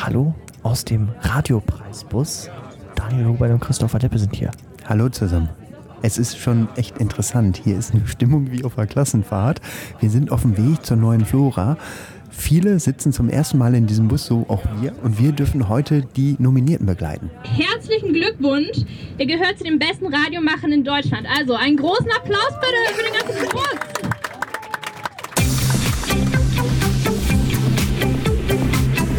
[0.00, 0.32] Hallo
[0.62, 2.48] aus dem Radiopreisbus.
[2.94, 4.52] Daniel Huber und Christopher Deppe sind hier.
[4.86, 5.48] Hallo zusammen.
[6.02, 7.60] Es ist schon echt interessant.
[7.64, 9.60] Hier ist eine Stimmung wie auf einer Klassenfahrt.
[9.98, 11.76] Wir sind auf dem Weg zur neuen Flora.
[12.30, 14.94] Viele sitzen zum ersten Mal in diesem Bus, so auch wir.
[15.02, 17.28] Und wir dürfen heute die Nominierten begleiten.
[17.42, 18.78] Herzlichen Glückwunsch.
[19.18, 21.26] Ihr gehört zu den besten Radiomachern in Deutschland.
[21.36, 23.87] Also einen großen Applaus bitte für den ganzen Bus.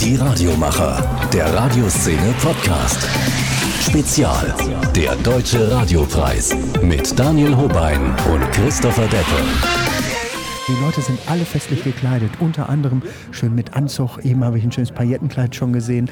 [0.09, 3.07] Die Radiomacher, der Radioszene Podcast.
[3.79, 4.55] Spezial,
[4.95, 9.43] der Deutsche Radiopreis mit Daniel Hobein und Christopher Deppe.
[10.67, 14.17] Die Leute sind alle festlich gekleidet, unter anderem schön mit Anzug.
[14.25, 16.09] Eben habe ich ein schönes Paillettenkleid schon gesehen.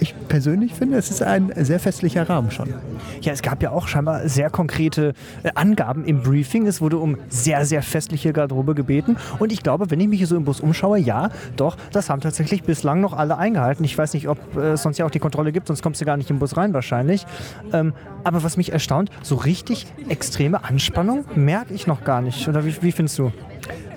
[0.00, 2.74] Ich persönlich finde, es ist ein sehr festlicher Rahmen schon.
[3.20, 6.66] Ja, es gab ja auch scheinbar sehr konkrete äh, Angaben im Briefing.
[6.66, 9.16] Es wurde um sehr, sehr festliche Garderobe gebeten.
[9.38, 12.20] Und ich glaube, wenn ich mich hier so im Bus umschaue, ja, doch, das haben
[12.20, 13.84] tatsächlich bislang noch alle eingehalten.
[13.84, 16.04] Ich weiß nicht, ob äh, es sonst ja auch die Kontrolle gibt, sonst kommst du
[16.04, 17.26] gar nicht im Bus rein wahrscheinlich.
[17.72, 17.92] Ähm,
[18.24, 22.48] aber was mich erstaunt, so richtig extreme Anspannung merke ich noch gar nicht.
[22.48, 23.32] Oder wie, wie findest du?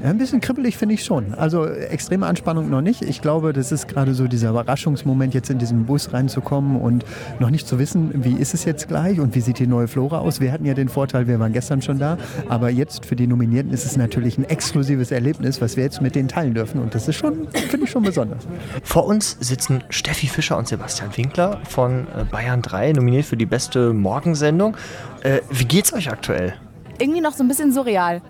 [0.04, 1.34] Ein bisschen kribbelig finde ich schon.
[1.34, 3.02] Also extreme Anspannung noch nicht.
[3.02, 7.04] Ich glaube, das ist gerade so dieser Überraschungsmoment, jetzt in diesen Bus reinzukommen und
[7.40, 10.20] noch nicht zu wissen, wie ist es jetzt gleich und wie sieht die neue Flora
[10.20, 10.40] aus.
[10.40, 13.72] Wir hatten ja den Vorteil, wir waren gestern schon da, aber jetzt für die Nominierten
[13.72, 17.08] ist es natürlich ein exklusives Erlebnis, was wir jetzt mit denen teilen dürfen und das
[17.08, 18.48] ist schon, finde ich schon besonders.
[18.84, 23.46] Vor uns sitzen Steffi Fischer und Sebastian Winkler von äh, Bayern 3, nominiert für die
[23.46, 24.78] beste Morgensendung.
[25.24, 26.54] Äh, wie geht's euch aktuell?
[27.00, 28.22] Irgendwie noch so ein bisschen surreal.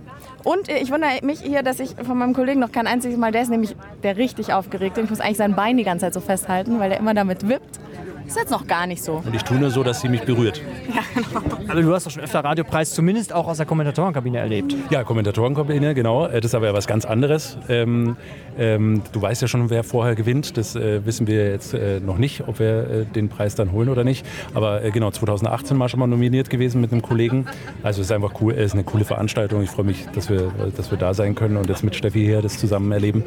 [0.43, 3.41] Und ich wundere mich hier, dass ich von meinem Kollegen noch kein einziges Mal, der
[3.41, 4.97] ist nämlich der richtig aufgeregt.
[4.97, 7.79] Ich muss eigentlich sein Bein die ganze Zeit so festhalten, weil er immer damit wippt.
[8.27, 9.23] Ist jetzt noch gar nicht so.
[9.25, 10.61] Und ich tue nur so, dass sie mich berührt.
[10.93, 11.41] Ja, genau.
[11.71, 14.75] Aber du hast doch schon öfter Radiopreis zumindest auch aus der Kommentatorenkabine erlebt.
[14.89, 16.25] Ja, Kommentatorenkabine, genau.
[16.27, 17.57] Äh, Das ist aber ja was ganz anderes.
[17.69, 18.17] Ähm,
[18.57, 20.57] ähm, du weißt ja schon, wer vorher gewinnt.
[20.57, 23.87] Das äh, wissen wir jetzt äh, noch nicht, ob wir äh, den Preis dann holen
[23.89, 24.25] oder nicht.
[24.53, 27.45] Aber äh, genau, 2018 mal schon mal nominiert gewesen mit einem Kollegen.
[27.81, 29.61] Also es ist einfach cool, es ist eine coole Veranstaltung.
[29.63, 32.19] Ich freue mich, dass wir, äh, dass wir da sein können und jetzt mit Steffi
[32.25, 33.23] hier das zusammen erleben.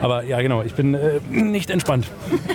[0.00, 2.06] Aber ja, genau, ich bin äh, nicht entspannt.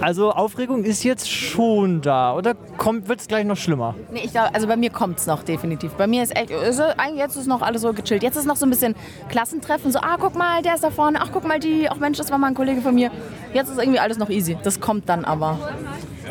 [0.00, 3.94] Also Aufregung ist jetzt schon da oder wird es gleich noch schlimmer?
[4.12, 5.92] Nee, ich glaube, also bei mir kommt es noch definitiv.
[5.92, 8.22] Bei mir ist echt, ist, eigentlich jetzt ist noch alles so gechillt.
[8.22, 8.94] Jetzt ist noch so ein bisschen
[9.30, 12.18] Klassentreffen, so, ah, guck mal, der ist da vorne, ach, guck mal, die, ach Mensch,
[12.18, 13.10] das war mal ein Kollege von mir.
[13.54, 14.58] Jetzt ist irgendwie alles noch easy.
[14.62, 15.58] Das kommt dann aber.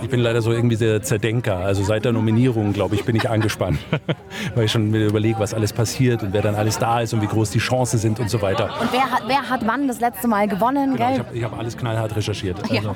[0.04, 1.58] Ich bin leider so irgendwie der Zerdenker.
[1.58, 3.80] Also seit der Nominierung, glaube ich, bin ich angespannt.
[4.56, 7.22] Weil ich schon mir überlege, was alles passiert und wer dann alles da ist und
[7.22, 8.66] wie groß die Chancen sind und so weiter.
[8.82, 11.76] Und wer hat, wer hat wann das letzte Mal gewonnen, Genau, ich habe hab alles
[11.76, 12.58] knallhart recherchiert.
[12.72, 12.96] Ja.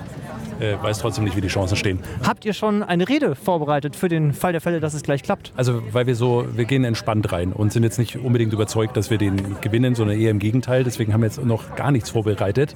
[0.59, 1.99] Äh, weiß trotzdem nicht, wie die Chancen stehen.
[2.25, 5.51] Habt ihr schon eine Rede vorbereitet für den Fall der Fälle, dass es gleich klappt?
[5.55, 9.09] Also, weil wir so, wir gehen entspannt rein und sind jetzt nicht unbedingt überzeugt, dass
[9.09, 10.83] wir den gewinnen, sondern eher im Gegenteil.
[10.83, 12.75] Deswegen haben wir jetzt noch gar nichts vorbereitet.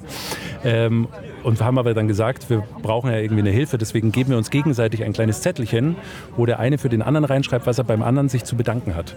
[0.64, 1.08] Ähm,
[1.42, 3.78] und wir haben aber dann gesagt, wir brauchen ja irgendwie eine Hilfe.
[3.78, 5.96] Deswegen geben wir uns gegenseitig ein kleines Zettelchen,
[6.36, 9.16] wo der eine für den anderen reinschreibt, was er beim anderen sich zu bedanken hat.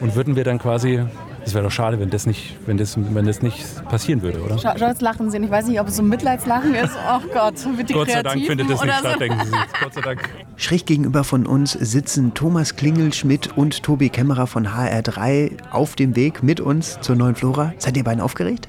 [0.00, 1.02] Und würden wir dann quasi,
[1.44, 4.58] das wäre doch schade, wenn das nicht, wenn das, wenn das nicht passieren würde, oder?
[4.58, 5.44] Schau, schau jetzt lachen sehen.
[5.44, 6.92] Ich weiß nicht, ob es so ein Mitleidslachen ist.
[7.12, 9.18] Oh Gott, bitte Gott sei Dank findet das nicht statt, so.
[9.18, 9.56] denken Sie.
[9.82, 10.28] Gott sei Dank.
[10.56, 16.42] Schräg gegenüber von uns sitzen Thomas Klingelschmidt und Tobi Kämmerer von HR3 auf dem Weg
[16.42, 17.74] mit uns zur neuen Flora.
[17.78, 18.68] Seid ihr beiden aufgeregt?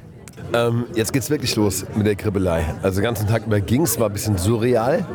[0.53, 2.66] Ähm, jetzt geht's wirklich los mit der Kribbelei.
[2.81, 5.06] Also den ganzen Tag über ging's, war ein bisschen surreal.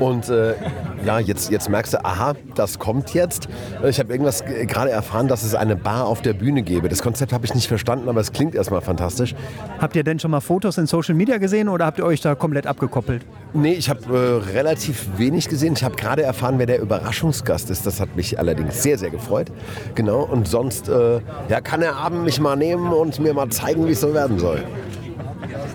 [0.00, 0.54] Und äh,
[1.04, 3.48] ja, jetzt, jetzt merkst du, aha, das kommt jetzt.
[3.88, 6.88] Ich habe irgendwas gerade erfahren, dass es eine Bar auf der Bühne gäbe.
[6.88, 9.34] Das Konzept habe ich nicht verstanden, aber es klingt erstmal fantastisch.
[9.80, 12.34] Habt ihr denn schon mal Fotos in Social Media gesehen oder habt ihr euch da
[12.34, 13.24] komplett abgekoppelt?
[13.54, 14.00] Nee, ich habe
[14.46, 15.74] äh, relativ wenig gesehen.
[15.74, 17.84] Ich habe gerade erfahren, wer der Überraschungsgast ist.
[17.86, 19.52] Das hat mich allerdings sehr, sehr gefreut.
[19.94, 20.22] Genau.
[20.22, 23.92] Und sonst äh, ja, kann der Abend mich mal nehmen und mir mal zeigen, wie
[23.92, 24.64] es so werden soll.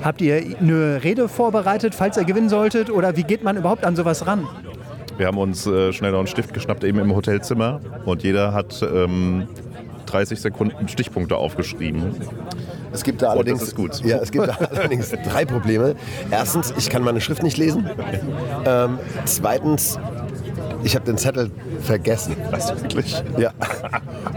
[0.04, 2.90] Habt ihr eine Rede vorbereitet, falls ihr gewinnen solltet?
[2.90, 4.48] Oder wie geht man überhaupt an sowas ran?
[5.18, 7.82] Wir haben uns äh, schnell noch einen Stift geschnappt, eben im Hotelzimmer.
[8.06, 9.48] Und jeder hat ähm,
[10.06, 12.16] 30 Sekunden Stichpunkte aufgeschrieben.
[12.92, 13.74] Es gibt da allerdings.
[14.04, 15.96] Ja, es gibt allerdings drei Probleme.
[16.32, 17.90] Erstens, ich kann meine Schrift nicht lesen.
[18.66, 20.00] Ähm, zweitens,
[20.84, 21.52] ich habe den Zettel
[21.82, 22.36] vergessen.
[22.52, 23.24] Was wirklich?
[23.38, 23.52] Ja.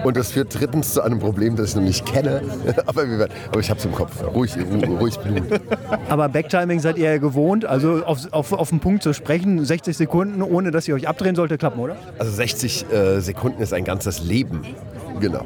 [0.04, 2.42] Und das führt drittens zu einem Problem, das ich noch nicht kenne.
[2.86, 4.22] Aber, wie gesagt, aber ich habe es im Kopf.
[4.34, 5.46] Ruhig, ru- ruhig bleiben.
[6.08, 9.96] Aber Backtiming seid ihr ja gewohnt, also auf, auf, auf den Punkt zu sprechen, 60
[9.96, 11.96] Sekunden, ohne dass ihr euch abdrehen sollte, klappen, oder?
[12.18, 14.62] Also 60 äh, Sekunden ist ein ganzes Leben.
[15.20, 15.44] Genau.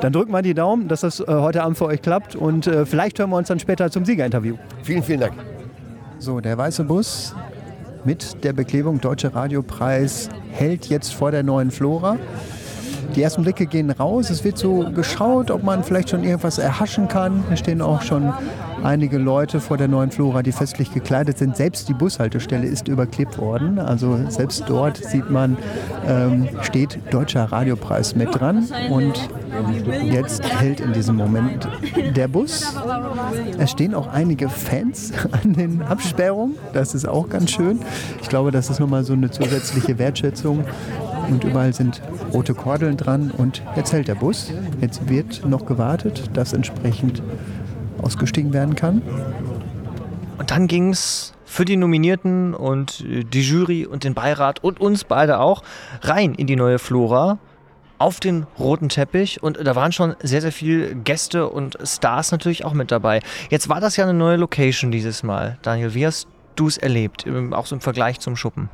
[0.00, 2.84] Dann drücken wir die Daumen, dass das äh, heute Abend für euch klappt und äh,
[2.84, 4.56] vielleicht hören wir uns dann später zum Siegerinterview.
[4.82, 5.34] Vielen, vielen Dank.
[6.18, 7.34] So, der weiße Bus
[8.04, 12.16] mit der Beklebung Deutsche Radiopreis hält jetzt vor der neuen Flora.
[13.16, 14.30] Die ersten Blicke gehen raus.
[14.30, 17.44] Es wird so geschaut, ob man vielleicht schon irgendwas erhaschen kann.
[17.48, 18.32] Hier stehen auch schon
[18.84, 21.56] einige Leute vor der neuen Flora, die festlich gekleidet sind.
[21.56, 23.78] Selbst die Bushaltestelle ist überklebt worden.
[23.78, 25.56] Also selbst dort sieht man,
[26.06, 28.68] ähm, steht Deutscher Radiopreis mit dran.
[28.90, 29.28] Und
[30.02, 31.66] jetzt hält in diesem Moment
[32.14, 32.74] der Bus.
[33.58, 36.56] Es stehen auch einige Fans an den Absperrungen.
[36.72, 37.80] Das ist auch ganz schön.
[38.20, 40.64] Ich glaube, das ist nochmal so eine zusätzliche Wertschätzung.
[41.30, 42.02] Und überall sind
[42.34, 43.30] rote Kordeln dran.
[43.30, 44.52] Und jetzt hält der Bus.
[44.80, 47.22] Jetzt wird noch gewartet, dass entsprechend
[48.02, 49.02] ausgestiegen werden kann.
[50.38, 54.80] Und dann ging es für die Nominierten und äh, die Jury und den Beirat und
[54.80, 55.62] uns beide auch
[56.02, 57.38] rein in die neue Flora
[57.98, 62.64] auf den roten Teppich und da waren schon sehr, sehr viele Gäste und Stars natürlich
[62.64, 63.20] auch mit dabei.
[63.50, 65.58] Jetzt war das ja eine neue Location dieses Mal.
[65.62, 66.26] Daniel, wie hast
[66.56, 68.68] du es erlebt, auch so im Vergleich zum Schuppen?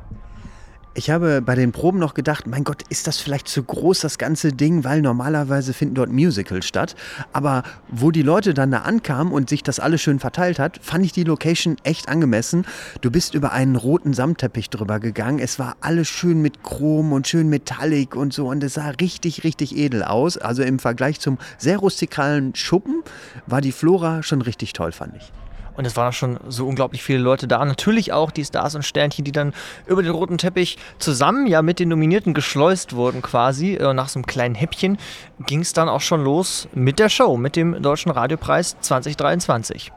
[0.93, 4.17] Ich habe bei den Proben noch gedacht, mein Gott, ist das vielleicht zu groß, das
[4.17, 6.97] ganze Ding, weil normalerweise finden dort Musicals statt.
[7.31, 11.05] Aber wo die Leute dann da ankamen und sich das alles schön verteilt hat, fand
[11.05, 12.65] ich die Location echt angemessen.
[12.99, 15.39] Du bist über einen roten Samtteppich drüber gegangen.
[15.39, 18.49] Es war alles schön mit Chrom und schön metallic und so.
[18.49, 20.37] Und es sah richtig, richtig edel aus.
[20.37, 23.01] Also im Vergleich zum sehr rustikalen Schuppen
[23.47, 25.31] war die Flora schon richtig toll, fand ich.
[25.75, 27.63] Und es waren schon so unglaublich viele Leute da.
[27.63, 29.53] Natürlich auch die Stars und Sternchen, die dann
[29.87, 33.75] über den roten Teppich zusammen ja mit den Nominierten geschleust wurden quasi.
[33.75, 34.97] Äh, nach so einem kleinen Häppchen
[35.45, 39.91] ging es dann auch schon los mit der Show, mit dem Deutschen Radiopreis 2023.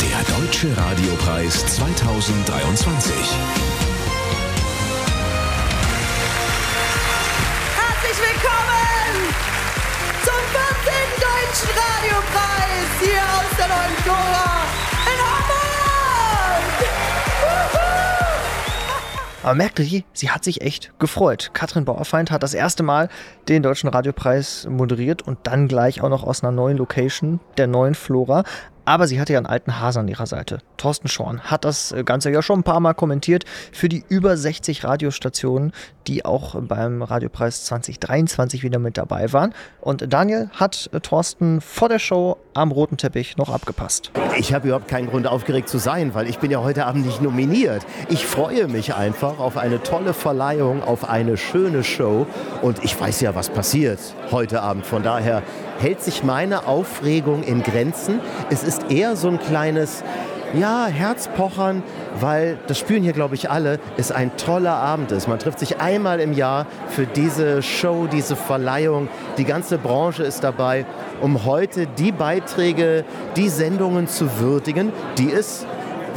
[0.00, 3.67] Der Deutsche Radiopreis 2023.
[13.78, 14.64] neuen Flora
[15.06, 15.68] in Hamburg!
[19.42, 21.50] Aber merkte sie, sie hat sich echt gefreut.
[21.52, 23.08] Katrin Bauerfeind hat das erste Mal
[23.48, 27.94] den Deutschen Radiopreis moderiert und dann gleich auch noch aus einer neuen Location, der neuen
[27.94, 28.42] Flora.
[28.88, 30.60] Aber sie hatte ja einen alten Hasen an ihrer Seite.
[30.78, 34.82] Thorsten Schorn hat das Ganze ja schon ein paar Mal kommentiert für die über 60
[34.82, 35.72] Radiostationen,
[36.06, 39.52] die auch beim Radiopreis 2023 wieder mit dabei waren.
[39.82, 44.10] Und Daniel hat Thorsten vor der Show am roten Teppich noch abgepasst.
[44.38, 47.20] Ich habe überhaupt keinen Grund aufgeregt zu sein, weil ich bin ja heute Abend nicht
[47.20, 47.84] nominiert.
[48.08, 52.26] Ich freue mich einfach auf eine tolle Verleihung, auf eine schöne Show
[52.62, 53.98] und ich weiß ja, was passiert
[54.30, 54.86] heute Abend.
[54.86, 55.42] Von daher
[55.78, 58.20] hält sich meine Aufregung in Grenzen.
[58.50, 60.02] Es ist eher so ein kleines
[60.54, 61.82] ja, Herzpochern,
[62.20, 65.28] weil das spüren hier, glaube ich, alle, es ein toller Abend ist.
[65.28, 69.08] Man trifft sich einmal im Jahr für diese Show, diese Verleihung.
[69.36, 70.86] Die ganze Branche ist dabei,
[71.20, 73.04] um heute die Beiträge,
[73.36, 75.66] die Sendungen zu würdigen, die es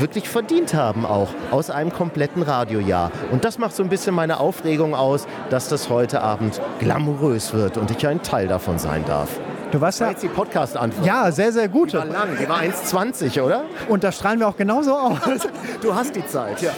[0.02, 3.12] wirklich verdient haben auch aus einem kompletten Radiojahr.
[3.32, 7.78] Und das macht so ein bisschen meine Aufregung aus, dass das heute Abend glamourös wird
[7.78, 9.40] und ich ein Teil davon sein darf.
[9.72, 10.12] Du warst War ja.
[10.12, 11.06] jetzt die Podcast-Antwort.
[11.06, 11.94] Ja, sehr, sehr gut.
[11.94, 13.64] Die war lang, die war 1,20, oder?
[13.88, 15.48] Und da strahlen wir auch genauso aus.
[15.82, 16.72] Du hast die Zeit, ja.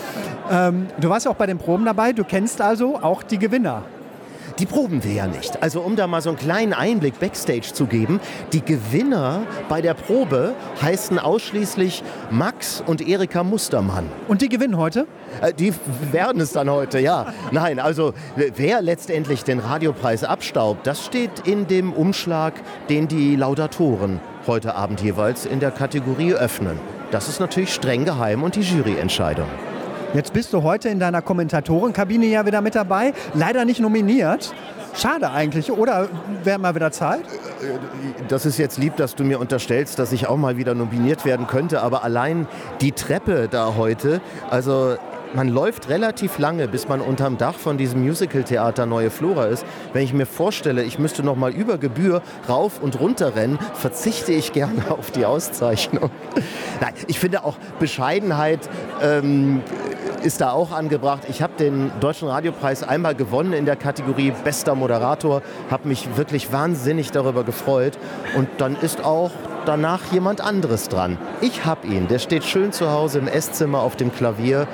[0.51, 2.13] Ähm, du warst ja auch bei den Proben dabei.
[2.13, 3.83] Du kennst also auch die Gewinner.
[4.59, 5.63] Die proben wir ja nicht.
[5.63, 8.19] Also um da mal so einen kleinen Einblick backstage zu geben,
[8.51, 14.05] die Gewinner bei der Probe heißen ausschließlich Max und Erika Mustermann.
[14.27, 15.07] Und die gewinnen heute?
[15.41, 15.73] Äh, Die
[16.11, 17.33] werden es dann heute, ja.
[17.51, 22.53] Nein, also wer letztendlich den Radiopreis abstaubt, das steht in dem Umschlag,
[22.89, 26.79] den die Laudatoren heute Abend jeweils in der Kategorie öffnen.
[27.11, 29.47] Das ist natürlich streng geheim und die Juryentscheidung.
[30.13, 33.13] Jetzt bist du heute in deiner Kommentatorenkabine ja wieder mit dabei.
[33.33, 34.53] Leider nicht nominiert.
[34.95, 36.07] Schade eigentlich, oder
[36.43, 37.21] wäre mal wieder Zeit?
[38.27, 41.47] Das ist jetzt lieb, dass du mir unterstellst, dass ich auch mal wieder nominiert werden
[41.47, 42.47] könnte, aber allein
[42.79, 44.97] die Treppe da heute, also
[45.33, 49.65] man läuft relativ lange, bis man unterm Dach von diesem Musical-Theater Neue Flora ist.
[49.91, 54.31] Wenn ich mir vorstelle, ich müsste noch mal über Gebühr rauf und runter rennen, verzichte
[54.31, 56.09] ich gerne auf die Auszeichnung.
[56.81, 58.69] Nein, ich finde auch Bescheidenheit
[59.01, 59.61] ähm,
[60.23, 61.23] ist da auch angebracht.
[61.29, 66.51] Ich habe den Deutschen Radiopreis einmal gewonnen in der Kategorie Bester Moderator, habe mich wirklich
[66.51, 67.97] wahnsinnig darüber gefreut
[68.35, 69.31] und dann ist auch
[69.65, 71.17] danach jemand anderes dran.
[71.41, 74.67] Ich habe ihn, der steht schön zu Hause im Esszimmer auf dem Klavier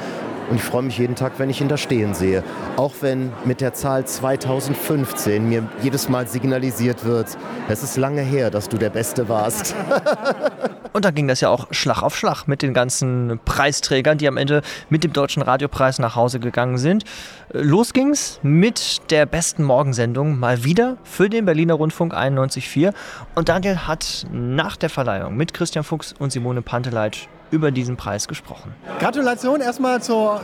[0.49, 2.43] und ich freue mich jeden Tag, wenn ich ihn da stehen sehe.
[2.75, 7.37] Auch wenn mit der Zahl 2015 mir jedes Mal signalisiert wird,
[7.67, 9.75] es ist lange her, dass du der Beste warst.
[10.93, 14.37] Und dann ging das ja auch Schlag auf Schlag mit den ganzen Preisträgern, die am
[14.37, 17.03] Ende mit dem Deutschen Radiopreis nach Hause gegangen sind.
[17.51, 22.93] Los ging's mit der besten Morgensendung mal wieder für den Berliner Rundfunk 91.4.
[23.35, 28.27] Und Daniel hat nach der Verleihung mit Christian Fuchs und Simone Panteleit über diesen Preis
[28.27, 28.73] gesprochen.
[28.99, 30.41] Gratulation erstmal zur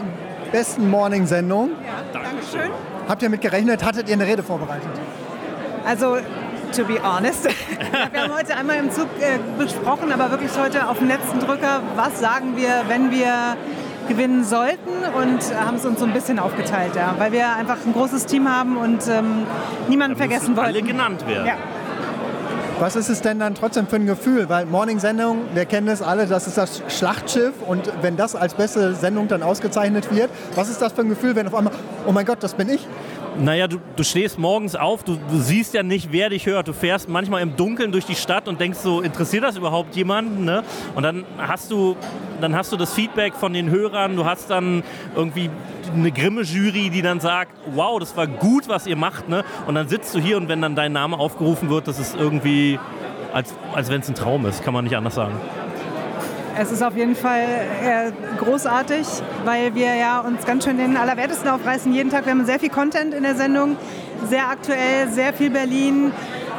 [0.52, 1.72] besten Morning-Sendung.
[2.14, 2.72] Dankeschön.
[3.08, 3.84] Habt ihr mit gerechnet?
[3.84, 4.90] Hattet ihr eine Rede vorbereitet?
[5.86, 6.18] Also
[6.76, 7.46] to be honest.
[8.12, 11.82] wir haben heute einmal im Zug äh, besprochen, aber wirklich heute auf den letzten Drücker,
[11.96, 13.56] was sagen wir, wenn wir
[14.08, 17.94] gewinnen sollten und haben es uns so ein bisschen aufgeteilt, ja, weil wir einfach ein
[17.94, 19.48] großes Team haben und ähm,
[19.88, 20.68] niemanden vergessen wollen.
[20.68, 21.48] alle genannt werden.
[21.48, 21.56] Ja.
[22.78, 24.50] Was ist es denn dann trotzdem für ein Gefühl?
[24.50, 27.54] Weil Morning-Sendung, wir kennen es alle, das ist das Schlachtschiff.
[27.66, 31.38] Und wenn das als beste Sendung dann ausgezeichnet wird, was ist das für ein Gefühl,
[31.38, 31.72] wenn auf einmal,
[32.06, 32.86] oh mein Gott, das bin ich?
[33.38, 36.68] Naja, du, du stehst morgens auf, du, du siehst ja nicht, wer dich hört.
[36.68, 40.44] Du fährst manchmal im Dunkeln durch die Stadt und denkst so, interessiert das überhaupt jemanden?
[40.44, 40.64] Ne?
[40.96, 41.96] Und dann hast, du,
[42.42, 44.84] dann hast du das Feedback von den Hörern, du hast dann
[45.16, 45.50] irgendwie
[46.00, 49.30] eine Grimme-Jury, die dann sagt, wow, das war gut, was ihr macht.
[49.30, 49.44] Ne?
[49.68, 52.80] Und dann sitzt du hier und wenn dann dein Name aufgerufen wird, das ist irgendwie,
[53.34, 55.34] als, als wenn es ein Traum ist, kann man nicht anders sagen.
[56.58, 57.42] Es ist auf jeden Fall
[57.84, 59.06] äh, großartig,
[59.44, 62.26] weil wir ja uns ganz schön den Allerwertesten aufreißen jeden Tag.
[62.26, 63.76] Wir haben sehr viel Content in der Sendung,
[64.30, 66.14] sehr aktuell, sehr viel Berlin.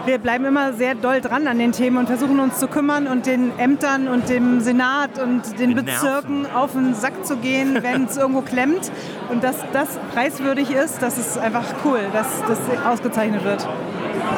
[0.06, 3.26] Wir bleiben immer sehr doll dran an den Themen und versuchen uns zu kümmern und
[3.26, 8.04] den Ämtern und dem Senat und den Den Bezirken auf den Sack zu gehen, wenn
[8.04, 8.92] es irgendwo klemmt.
[9.30, 13.66] Und dass das preiswürdig ist, das ist einfach cool, dass das ausgezeichnet wird.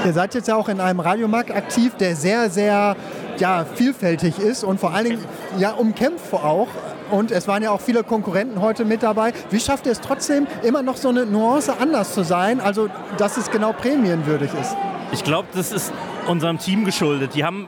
[0.07, 2.97] Ihr seid jetzt ja auch in einem Radiomarkt aktiv, der sehr, sehr
[3.37, 5.25] ja, vielfältig ist und vor allen Dingen
[5.59, 6.69] ja, umkämpft auch.
[7.11, 9.35] Und es waren ja auch viele Konkurrenten heute mit dabei.
[9.51, 13.37] Wie schafft ihr es trotzdem, immer noch so eine Nuance anders zu sein, also dass
[13.37, 14.75] es genau prämienwürdig ist?
[15.13, 15.93] Ich glaube, das ist
[16.27, 17.35] unserem Team geschuldet.
[17.35, 17.67] Die haben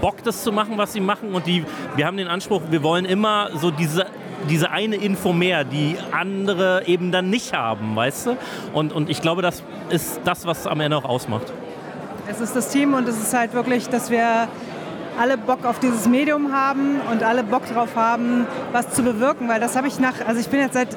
[0.00, 1.34] Bock, das zu machen, was sie machen.
[1.34, 1.64] Und die,
[1.96, 4.06] wir haben den Anspruch, wir wollen immer so diese,
[4.48, 8.36] diese eine Info mehr, die andere eben dann nicht haben, weißt du?
[8.72, 11.52] Und, und ich glaube, das ist das, was am Ende auch ausmacht.
[12.28, 14.48] Es ist das Team und es ist halt wirklich, dass wir
[15.18, 19.48] alle Bock auf dieses Medium haben und alle Bock drauf haben, was zu bewirken.
[19.48, 20.88] Weil das habe ich nach, also ich bin jetzt seit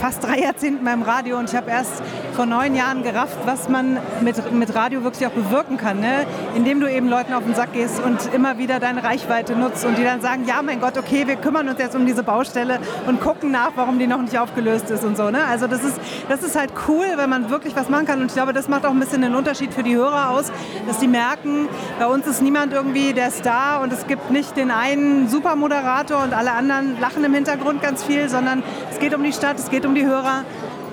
[0.00, 2.02] fast drei Jahrzehnten beim Radio und ich habe erst
[2.34, 6.00] vor neun Jahren gerafft, was man mit, mit Radio wirklich auch bewirken kann.
[6.00, 6.26] Ne?
[6.54, 9.98] Indem du eben Leuten auf den Sack gehst und immer wieder deine Reichweite nutzt und
[9.98, 13.20] die dann sagen, ja mein Gott, okay, wir kümmern uns jetzt um diese Baustelle und
[13.20, 15.30] gucken nach, warum die noch nicht aufgelöst ist und so.
[15.30, 15.44] Ne?
[15.44, 18.34] Also das ist, das ist halt cool, wenn man wirklich was machen kann und ich
[18.34, 20.52] glaube, das macht auch ein bisschen den Unterschied für die Hörer aus,
[20.86, 21.68] dass die merken,
[21.98, 26.34] bei uns ist niemand irgendwie der Star und es gibt nicht den einen Supermoderator und
[26.34, 29.84] alle anderen lachen im Hintergrund ganz viel, sondern es geht um die Stadt, es geht
[29.84, 30.44] um die Hörer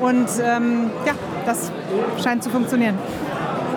[0.01, 1.13] und ähm, ja,
[1.45, 1.71] das
[2.21, 2.97] scheint zu funktionieren.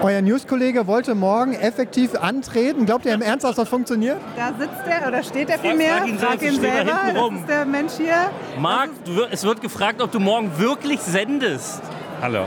[0.03, 2.85] Euer News-Kollege wollte morgen effektiv antreten.
[2.85, 4.17] Glaubt ihr im Ernst, dass das funktioniert?
[4.37, 5.99] Da sitzt er oder steht er vielmehr.
[5.99, 6.79] frag ihn Frag ihn da selber.
[7.03, 7.37] hinten Das rum.
[7.37, 8.31] ist der Mensch hier.
[8.61, 8.91] Marc,
[9.31, 11.81] es wird gefragt, ob du morgen wirklich sendest.
[12.21, 12.47] Hallo.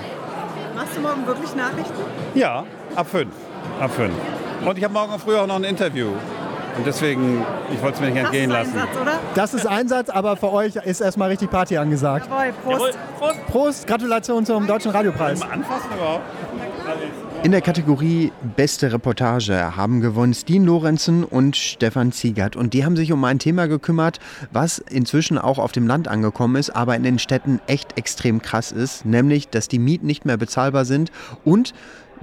[0.76, 2.02] Machst du morgen wirklich Nachrichten?
[2.36, 2.66] Ja,
[2.96, 3.32] ab fünf.
[3.80, 4.14] Ab fünf.
[4.66, 6.10] Und ich habe morgen früh auch noch ein Interview.
[6.78, 8.74] Und deswegen, ich wollte es mir nicht entgehen lassen.
[9.02, 9.20] oder?
[9.36, 12.28] Das ist Einsatz, aber für euch ist erstmal richtig Party angesagt.
[12.30, 12.98] Jawohl, Prost.
[13.48, 15.42] Prost, Gratulation zum Deutschen Radiopreis.
[15.42, 16.24] Anfassen überhaupt?
[17.44, 22.56] In der Kategorie Beste Reportage haben gewonnen Steen Lorenzen und Stefan Ziegert.
[22.56, 24.20] Und die haben sich um ein Thema gekümmert,
[24.52, 28.72] was inzwischen auch auf dem Land angekommen ist, aber in den Städten echt extrem krass
[28.72, 29.06] ist.
[29.06, 31.12] Nämlich, dass die Mieten nicht mehr bezahlbar sind
[31.44, 31.74] und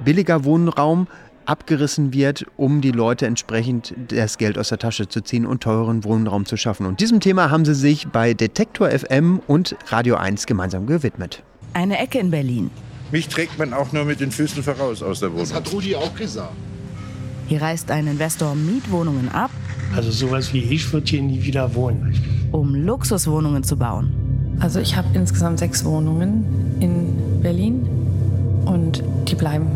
[0.05, 1.09] billiger Wohnraum
[1.49, 6.05] abgerissen wird, um die Leute entsprechend das Geld aus der Tasche zu ziehen und teuren
[6.05, 6.87] Wohnraum zu schaffen.
[6.87, 11.43] Und diesem Thema haben sie sich bei Detektor FM und Radio 1 gemeinsam gewidmet.
[11.73, 12.71] Eine Ecke in Berlin.
[13.11, 15.45] Mich trägt man auch nur mit den Füßen voraus aus der Wohnung.
[15.45, 16.53] Das hat Rudi auch gesagt.
[17.47, 19.51] Hier reißt ein Investor Mietwohnungen ab,
[19.97, 22.15] Also sowas wie ich würde hier nie wieder wohnen.
[22.53, 24.13] um Luxuswohnungen zu bauen.
[24.61, 26.45] Also ich habe insgesamt sechs Wohnungen
[26.81, 27.87] in Berlin
[28.67, 29.67] und die bleiben.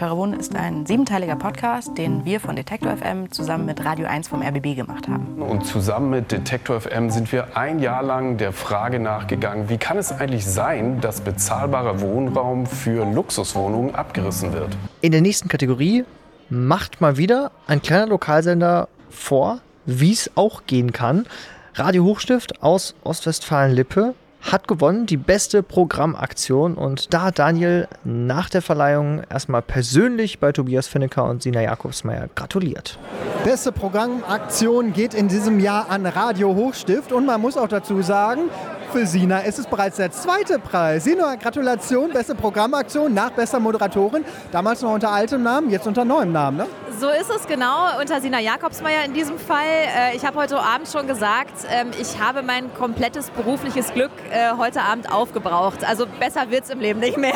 [0.00, 4.40] Wohnen ist ein siebenteiliger Podcast, den wir von Detektor FM zusammen mit Radio 1 vom
[4.40, 5.42] RBB gemacht haben.
[5.42, 9.98] Und zusammen mit Detektor FM sind wir ein Jahr lang der Frage nachgegangen, wie kann
[9.98, 14.74] es eigentlich sein, dass bezahlbarer Wohnraum für Luxuswohnungen abgerissen wird.
[15.02, 16.04] In der nächsten Kategorie
[16.48, 21.26] macht mal wieder ein kleiner Lokalsender vor, wie es auch gehen kann.
[21.74, 26.74] Radio Hochstift aus Ostwestfalen-Lippe hat gewonnen, die beste Programmaktion.
[26.74, 32.28] Und da hat Daniel nach der Verleihung erstmal persönlich bei Tobias Finnecker und Sina Jakobsmeier
[32.34, 32.98] gratuliert.
[33.44, 38.50] Beste Programmaktion geht in diesem Jahr an Radio Hochstift und man muss auch dazu sagen,
[38.92, 41.04] für Sina ist es bereits der zweite Preis.
[41.04, 44.24] Sina, Gratulation, beste Programmaktion nach bester Moderatorin.
[44.50, 46.66] Damals noch unter altem Namen, jetzt unter neuem Namen, ne?
[46.98, 49.64] So ist es genau, unter Sina Jakobsmeier in diesem Fall.
[49.64, 54.56] Äh, Ich habe heute Abend schon gesagt, ähm, ich habe mein komplettes berufliches Glück äh,
[54.56, 55.84] heute Abend aufgebraucht.
[55.84, 57.34] Also besser wird es im Leben nicht mehr.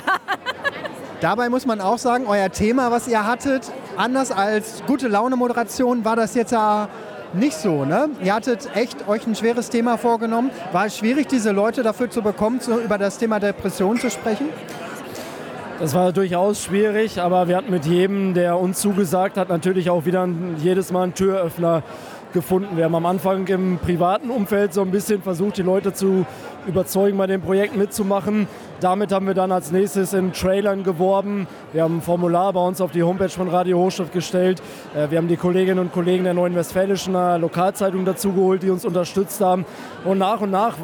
[1.20, 6.16] Dabei muss man auch sagen, euer Thema, was ihr hattet, anders als gute Laune-Moderation, war
[6.16, 6.88] das jetzt ja
[7.32, 7.84] nicht so.
[7.84, 8.10] Ne?
[8.22, 10.50] Ihr hattet echt euch ein schweres Thema vorgenommen.
[10.72, 14.48] War es schwierig, diese Leute dafür zu bekommen, so über das Thema Depression zu sprechen?
[15.80, 20.04] Das war durchaus schwierig, aber wir hatten mit jedem, der uns zugesagt hat, natürlich auch
[20.04, 21.82] wieder ein, jedes Mal einen Türöffner
[22.32, 22.76] gefunden.
[22.76, 26.26] Wir haben am Anfang im privaten Umfeld so ein bisschen versucht, die Leute zu
[26.66, 28.48] überzeugen, bei dem Projekt mitzumachen.
[28.80, 31.46] Damit haben wir dann als nächstes in Trailern geworben.
[31.72, 34.60] Wir haben ein Formular bei uns auf die Homepage von Radio Hochstadt gestellt.
[34.94, 39.40] Äh, Wir haben die Kolleginnen und Kollegen der Neuen Westfälischen Lokalzeitung dazugeholt, die uns unterstützt
[39.40, 39.64] haben.
[40.04, 40.76] Und nach und nach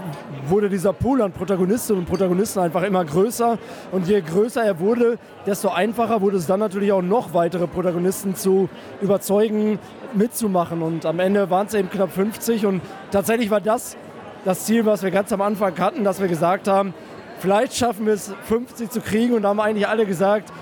[0.47, 3.59] wurde dieser Pool an Protagonistinnen und Protagonisten einfach immer größer.
[3.93, 8.35] Und je größer er wurde, desto einfacher wurde es dann natürlich auch noch weitere Protagonisten
[8.35, 8.69] zu
[9.01, 9.79] überzeugen,
[10.15, 10.83] mitzumachen.
[10.83, 12.67] Und am Ende waren es eben knapp 50.
[12.67, 13.97] Und tatsächlich war das
[14.45, 16.95] das Ziel, was wir ganz am Anfang hatten, dass wir gesagt haben,
[17.39, 19.35] vielleicht schaffen wir es 50 zu kriegen.
[19.35, 20.53] Und da haben eigentlich alle gesagt,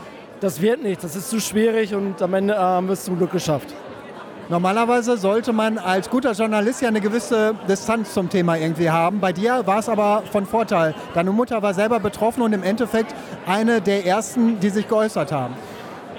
[0.41, 1.95] das wird nicht, das ist zu schwierig.
[1.95, 3.75] Und am Ende äh, haben wir es zum Glück geschafft.
[4.51, 9.21] Normalerweise sollte man als guter Journalist ja eine gewisse Distanz zum Thema irgendwie haben.
[9.21, 10.95] Bei dir war es aber von Vorteil.
[11.13, 13.15] Deine Mutter war selber betroffen und im Endeffekt
[13.47, 15.55] eine der ersten, die sich geäußert haben.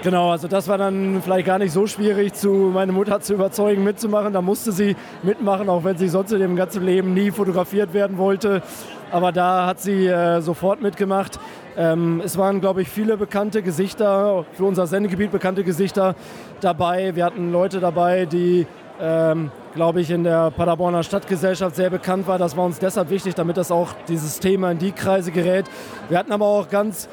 [0.02, 3.84] Genau, also das war dann vielleicht gar nicht so schwierig, zu meine Mutter zu überzeugen,
[3.84, 4.32] mitzumachen.
[4.32, 8.16] Da musste sie mitmachen, auch wenn sie sonst in ihrem ganzen Leben nie fotografiert werden
[8.16, 8.62] wollte.
[9.10, 11.38] Aber da hat sie äh, sofort mitgemacht.
[11.76, 16.14] Ähm, es waren, glaube ich, viele bekannte Gesichter, für unser Sendegebiet bekannte Gesichter
[16.62, 17.14] dabei.
[17.14, 18.66] Wir hatten Leute dabei, die,
[19.02, 22.38] ähm, glaube ich, in der Paderborner Stadtgesellschaft sehr bekannt war.
[22.38, 25.66] Das war uns deshalb wichtig, damit das auch dieses Thema in die Kreise gerät.
[26.08, 27.06] Wir hatten aber auch ganz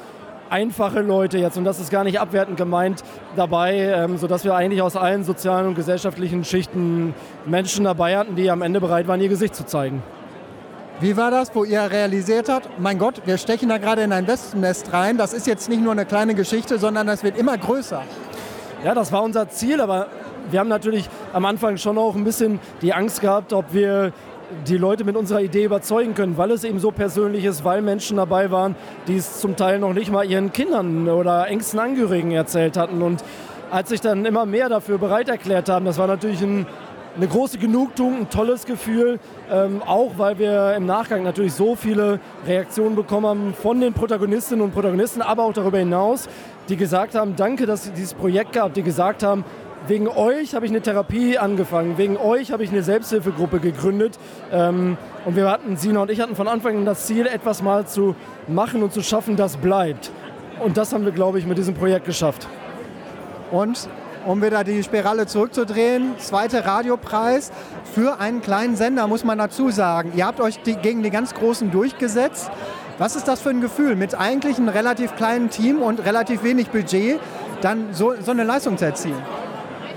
[0.50, 3.02] einfache Leute jetzt, und das ist gar nicht abwertend gemeint,
[3.36, 7.14] dabei, ähm, sodass wir eigentlich aus allen sozialen und gesellschaftlichen Schichten
[7.46, 10.02] Menschen dabei hatten, die am Ende bereit waren, ihr Gesicht zu zeigen.
[11.00, 14.26] Wie war das, wo ihr realisiert habt, mein Gott, wir stechen da gerade in ein
[14.26, 15.16] Wespennest rein.
[15.16, 18.02] Das ist jetzt nicht nur eine kleine Geschichte, sondern das wird immer größer.
[18.84, 20.08] Ja, das war unser Ziel, aber
[20.50, 24.12] wir haben natürlich am Anfang schon auch ein bisschen die Angst gehabt, ob wir
[24.66, 28.16] die Leute mit unserer Idee überzeugen können, weil es eben so persönlich ist, weil Menschen
[28.16, 28.76] dabei waren,
[29.06, 33.02] die es zum Teil noch nicht mal ihren Kindern oder engsten Angehörigen erzählt hatten.
[33.02, 33.22] Und
[33.70, 36.66] als sich dann immer mehr dafür bereit erklärt haben, das war natürlich ein,
[37.16, 39.18] eine große Genugtuung, ein tolles Gefühl,
[39.50, 44.64] ähm, auch weil wir im Nachgang natürlich so viele Reaktionen bekommen haben von den Protagonistinnen
[44.64, 46.28] und Protagonisten, aber auch darüber hinaus,
[46.68, 49.44] die gesagt haben, danke, dass es dieses Projekt gab, die gesagt haben,
[49.88, 54.18] wegen euch habe ich eine Therapie angefangen, wegen euch habe ich eine Selbsthilfegruppe gegründet.
[54.52, 57.86] Ähm, und wir hatten, Sina und ich hatten von Anfang an das Ziel, etwas mal
[57.86, 58.14] zu
[58.46, 60.10] machen und zu schaffen, das bleibt.
[60.62, 62.46] Und das haben wir, glaube ich, mit diesem Projekt geschafft.
[63.50, 63.88] Und
[64.26, 67.50] um wieder die Spirale zurückzudrehen, zweiter Radiopreis
[67.94, 70.12] für einen kleinen Sender, muss man dazu sagen.
[70.14, 72.50] Ihr habt euch die, gegen die ganz Großen durchgesetzt.
[72.98, 76.68] Was ist das für ein Gefühl, mit eigentlich einem relativ kleinen Team und relativ wenig
[76.68, 77.20] Budget
[77.62, 79.22] dann so, so eine Leistung zu erzielen?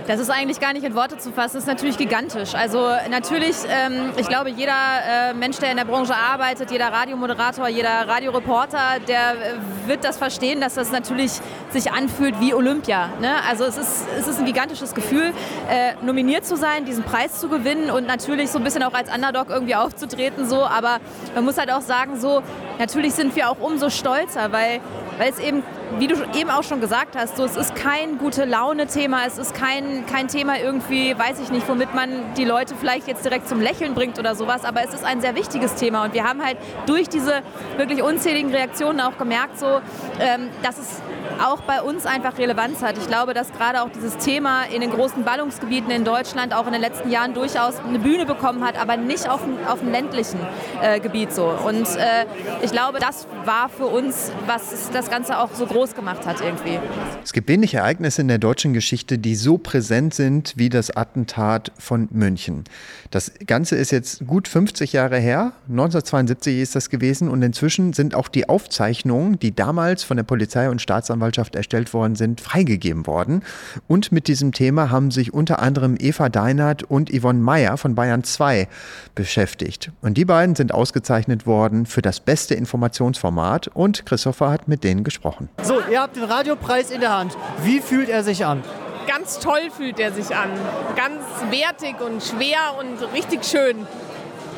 [0.08, 1.56] Das ist eigentlich gar nicht in Worte zu fassen.
[1.56, 2.56] Das ist natürlich gigantisch.
[2.56, 7.68] Also natürlich, ähm, ich glaube, jeder äh, Mensch, der in der Branche arbeitet, jeder Radiomoderator,
[7.68, 11.34] jeder Radioreporter, der äh, wird das verstehen, dass das natürlich
[11.70, 13.10] sich anfühlt wie Olympia.
[13.20, 13.32] Ne?
[13.50, 15.34] Also es ist, es ist ein gigantisches Gefühl,
[15.70, 19.14] äh, nominiert zu sein, diesen Preis zu gewinnen und natürlich so ein bisschen auch als
[19.14, 20.50] Underdog irgendwie aufzutreten.
[20.50, 20.64] So.
[20.66, 21.00] Aber
[21.36, 22.42] man muss halt auch sagen, so
[22.82, 24.82] natürlich sind wir auch umso stolzer, weil,
[25.20, 25.64] weil es eben
[26.00, 29.54] wie du eben auch schon gesagt hast, so, es ist kein gute Laune-Thema, es ist
[29.54, 33.60] kein, kein Thema irgendwie, weiß ich nicht, womit man die Leute vielleicht jetzt direkt zum
[33.60, 36.58] Lächeln bringt oder sowas, aber es ist ein sehr wichtiges Thema und wir haben halt
[36.86, 37.42] durch diese
[37.78, 39.82] wirklich unzähligen Reaktionen auch gemerkt, so,
[40.20, 41.02] ähm, dass es
[41.40, 42.98] auch bei uns einfach Relevanz hat.
[42.98, 46.74] Ich glaube, dass gerade auch dieses Thema in den großen Ballungsgebieten in Deutschland auch in
[46.74, 50.40] den letzten Jahren durchaus eine Bühne bekommen hat, aber nicht auf dem, auf dem ländlichen
[50.82, 51.46] äh, Gebiet so.
[51.46, 52.26] Und äh,
[52.62, 56.80] ich glaube, das war für uns, was das Ganze auch so groß gemacht hat irgendwie.
[57.24, 61.72] Es gibt wenig Ereignisse in der deutschen Geschichte, die so präsent sind wie das Attentat
[61.78, 62.64] von München.
[63.10, 65.54] Das Ganze ist jetzt gut 50 Jahre her.
[65.70, 70.70] 1972 ist das gewesen und inzwischen sind auch die Aufzeichnungen, die damals von der Polizei
[70.70, 73.44] und Staatsanwaltschaft erstellt worden sind, freigegeben worden.
[73.88, 78.24] Und mit diesem Thema haben sich unter anderem Eva Deinert und Yvonne Meyer von Bayern
[78.24, 78.68] 2
[79.16, 79.92] beschäftigt.
[80.02, 85.04] Und die beiden sind ausgezeichnet worden für das beste Informationsformat und Christopher hat mit denen
[85.04, 85.50] gesprochen.
[85.64, 87.38] So, ihr habt den Radiopreis in der Hand.
[87.64, 88.64] Wie fühlt er sich an?
[89.08, 90.50] Ganz toll fühlt er sich an.
[90.96, 93.86] Ganz wertig und schwer und richtig schön.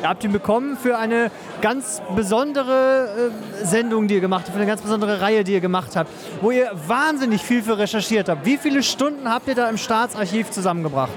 [0.04, 1.30] Ihr habt ihn bekommen für eine
[1.62, 3.30] ganz besondere
[3.62, 6.10] äh, Sendung, die ihr gemacht habt, für eine ganz besondere Reihe, die ihr gemacht habt,
[6.42, 8.44] wo ihr wahnsinnig viel für recherchiert habt.
[8.44, 11.14] Wie viele Stunden habt ihr da im Staatsarchiv zusammengebracht?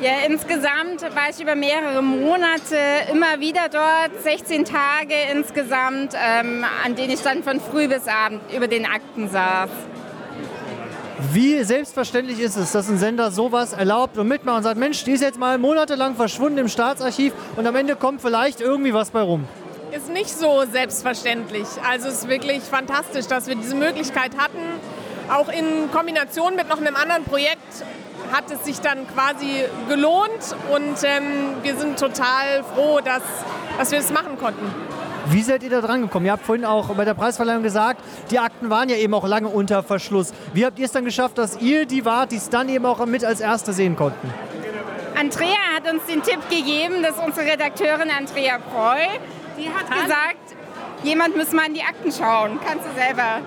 [0.00, 2.76] Ja, insgesamt war ich über mehrere Monate
[3.12, 8.40] immer wieder dort, 16 Tage insgesamt, ähm, an denen ich dann von früh bis abend
[8.52, 9.70] über den Akten saß.
[11.32, 15.12] Wie selbstverständlich ist es, dass ein Sender sowas erlaubt und mitmacht und sagt, Mensch, die
[15.12, 19.20] ist jetzt mal monatelang verschwunden im Staatsarchiv und am Ende kommt vielleicht irgendwie was bei
[19.20, 19.46] rum.
[19.94, 21.66] ist nicht so selbstverständlich.
[21.88, 24.58] Also es ist wirklich fantastisch, dass wir diese Möglichkeit hatten.
[25.30, 27.84] Auch in Kombination mit noch einem anderen Projekt
[28.32, 33.22] hat es sich dann quasi gelohnt und ähm, wir sind total froh, dass,
[33.78, 34.89] dass wir es machen konnten.
[35.26, 36.26] Wie seid ihr da dran gekommen?
[36.26, 39.48] Ihr habt vorhin auch bei der Preisverleihung gesagt, die Akten waren ja eben auch lange
[39.48, 40.32] unter Verschluss.
[40.54, 43.04] Wie habt ihr es dann geschafft, dass ihr die wart, die es dann eben auch
[43.06, 44.32] mit als Erste sehen konnten?
[45.18, 48.98] Andrea hat uns den Tipp gegeben, dass unsere Redakteurin Andrea Preu,
[49.58, 50.56] die hat gesagt,
[51.02, 52.58] jemand muss mal in die Akten schauen.
[52.66, 53.40] Kannst du selber.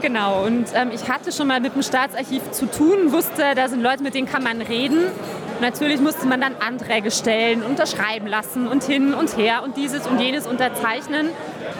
[0.00, 3.82] Genau, und ähm, ich hatte schon mal mit dem Staatsarchiv zu tun, wusste, da sind
[3.82, 5.12] Leute, mit denen kann man reden.
[5.62, 10.18] Natürlich musste man dann Anträge stellen, unterschreiben lassen und hin und her und dieses und
[10.18, 11.28] jenes unterzeichnen.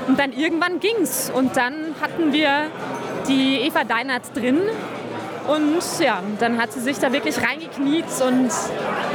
[0.06, 1.32] Und dann irgendwann ging's.
[1.34, 2.68] Und dann hatten wir
[3.26, 4.60] die Eva Deinert drin.
[5.48, 8.50] Und ja, dann hat sie sich da wirklich reingekniet und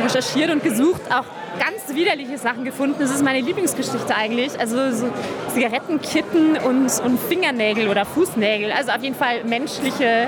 [0.03, 1.23] recherchiert und gesucht, auch
[1.63, 2.97] ganz widerliche Sachen gefunden.
[2.99, 4.59] Das ist meine Lieblingsgeschichte eigentlich.
[4.59, 5.09] Also so
[5.53, 8.73] Zigarettenkitten und, und Fingernägel oder Fußnägel.
[8.73, 10.27] Also auf jeden Fall menschliche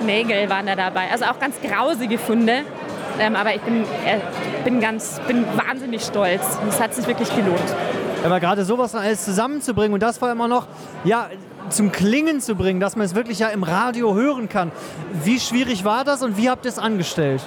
[0.00, 1.10] Nägel waren da dabei.
[1.12, 2.64] Also auch ganz grausige Funde.
[3.18, 4.18] Ähm, aber ich bin, äh,
[4.64, 6.58] bin, ganz, bin wahnsinnig stolz.
[6.68, 7.74] Es hat sich wirklich gelohnt.
[8.24, 10.66] Aber gerade sowas alles zusammenzubringen und das vor allem auch noch
[11.04, 11.28] ja,
[11.70, 14.72] zum Klingen zu bringen, dass man es wirklich ja im Radio hören kann.
[15.24, 17.42] Wie schwierig war das und wie habt ihr es angestellt?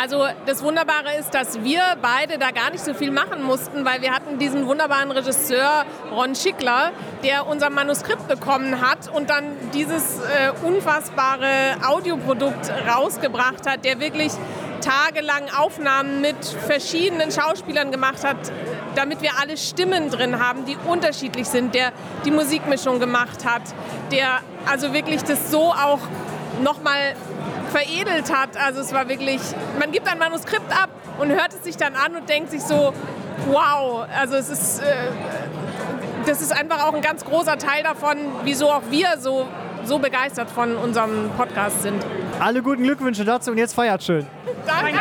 [0.00, 4.00] Also das Wunderbare ist, dass wir beide da gar nicht so viel machen mussten, weil
[4.02, 6.92] wir hatten diesen wunderbaren Regisseur Ron Schickler,
[7.24, 9.44] der unser Manuskript bekommen hat und dann
[9.74, 14.32] dieses äh, unfassbare Audioprodukt rausgebracht hat, der wirklich
[14.80, 18.36] tagelang Aufnahmen mit verschiedenen Schauspielern gemacht hat,
[18.94, 21.92] damit wir alle Stimmen drin haben, die unterschiedlich sind, der
[22.24, 23.62] die Musikmischung gemacht hat,
[24.10, 26.00] der also wirklich das so auch
[26.62, 27.14] nochmal
[27.70, 28.56] veredelt hat.
[28.56, 29.40] Also es war wirklich,
[29.78, 32.92] man gibt ein Manuskript ab und hört es sich dann an und denkt sich so,
[33.48, 34.84] wow, also es ist, äh,
[36.26, 39.46] das ist einfach auch ein ganz großer Teil davon, wieso auch wir so,
[39.84, 42.04] so begeistert von unserem Podcast sind.
[42.38, 44.26] Alle guten Glückwünsche dazu und jetzt feiert schön.
[44.80, 44.98] Danke.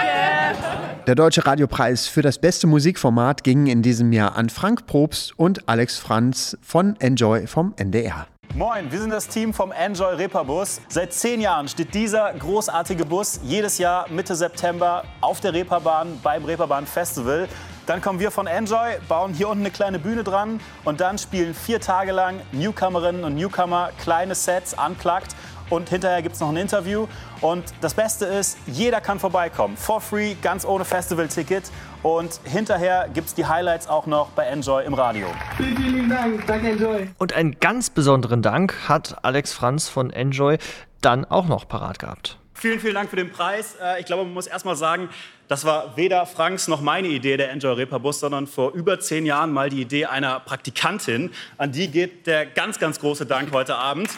[1.08, 5.68] Der Deutsche Radiopreis für das beste Musikformat ging in diesem Jahr an Frank Probst und
[5.68, 8.28] Alex Franz von Enjoy vom NDR.
[8.56, 10.82] Moin, wir sind das Team vom Enjoy Reeperbus.
[10.90, 16.44] Seit zehn Jahren steht dieser großartige Bus jedes Jahr Mitte September auf der Reeperbahn beim
[16.44, 17.48] Reeperbahn Festival.
[17.86, 21.56] Dann kommen wir von Enjoy, bauen hier unten eine kleine Bühne dran und dann spielen
[21.56, 25.36] vier Tage lang Newcomerinnen und Newcomer kleine Sets, unplugged.
[25.70, 27.08] Und hinterher gibt es noch ein Interview.
[27.42, 29.78] Und das Beste ist, jeder kann vorbeikommen.
[29.78, 31.72] For free, ganz ohne Festivalticket.
[32.02, 35.28] Und hinterher gibt es die Highlights auch noch bei Enjoy im Radio.
[35.58, 36.48] Vielen, vielen Dank.
[36.48, 37.10] Danke, Enjoy.
[37.18, 40.58] Und einen ganz besonderen Dank hat Alex Franz von Enjoy
[41.02, 42.38] dann auch noch parat gehabt.
[42.54, 43.76] Vielen, vielen Dank für den Preis.
[43.82, 45.10] Äh, Ich glaube, man muss erst mal sagen,
[45.50, 49.52] das war weder Franks noch meine Idee, der Enjoy Reeperbus, sondern vor über zehn Jahren
[49.52, 51.32] mal die Idee einer Praktikantin.
[51.58, 54.12] An die geht der ganz, ganz große Dank heute Abend.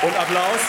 [0.00, 0.60] Und Applaus.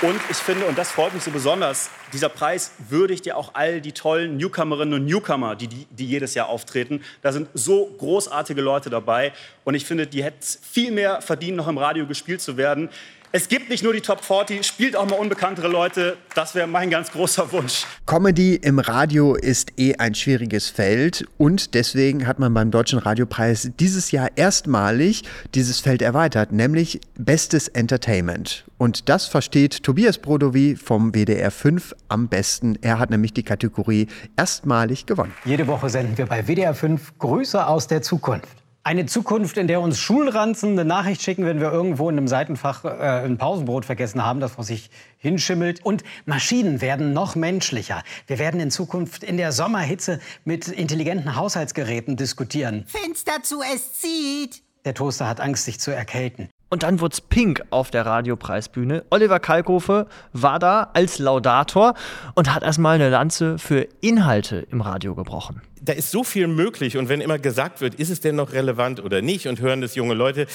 [0.00, 3.82] Und ich finde, und das freut mich so besonders, dieser Preis würdigt ja auch all
[3.82, 7.04] die tollen Newcomerinnen und Newcomer, die, die, die jedes Jahr auftreten.
[7.20, 9.32] Da sind so großartige Leute dabei.
[9.64, 12.88] Und ich finde, die hätten viel mehr verdient, noch im Radio gespielt zu werden.
[13.34, 16.18] Es gibt nicht nur die Top 40, spielt auch mal unbekanntere Leute.
[16.34, 17.86] Das wäre mein ganz großer Wunsch.
[18.04, 23.70] Comedy im Radio ist eh ein schwieriges Feld und deswegen hat man beim Deutschen Radiopreis
[23.80, 25.22] dieses Jahr erstmalig
[25.54, 28.66] dieses Feld erweitert, nämlich Bestes Entertainment.
[28.76, 32.76] Und das versteht Tobias Brodowy vom WDR 5 am besten.
[32.82, 35.32] Er hat nämlich die Kategorie erstmalig gewonnen.
[35.46, 38.61] Jede Woche senden wir bei WDR 5 Grüße aus der Zukunft.
[38.84, 42.84] Eine Zukunft, in der uns Schulranzen eine Nachricht schicken, wenn wir irgendwo in einem Seitenfach
[42.84, 45.84] äh, ein Pausenbrot vergessen haben, das vor sich hinschimmelt.
[45.84, 48.02] Und Maschinen werden noch menschlicher.
[48.26, 52.84] Wir werden in Zukunft in der Sommerhitze mit intelligenten Haushaltsgeräten diskutieren.
[52.88, 54.62] Fenster zu, es zieht.
[54.84, 56.48] Der Toaster hat Angst, sich zu erkälten.
[56.68, 59.04] Und dann wurde es pink auf der Radiopreisbühne.
[59.10, 61.94] Oliver Kalkofe war da als Laudator
[62.34, 65.62] und hat erstmal eine Lanze für Inhalte im Radio gebrochen.
[65.84, 69.02] Da ist so viel möglich und wenn immer gesagt wird, ist es denn noch relevant
[69.02, 70.46] oder nicht und hören das junge Leute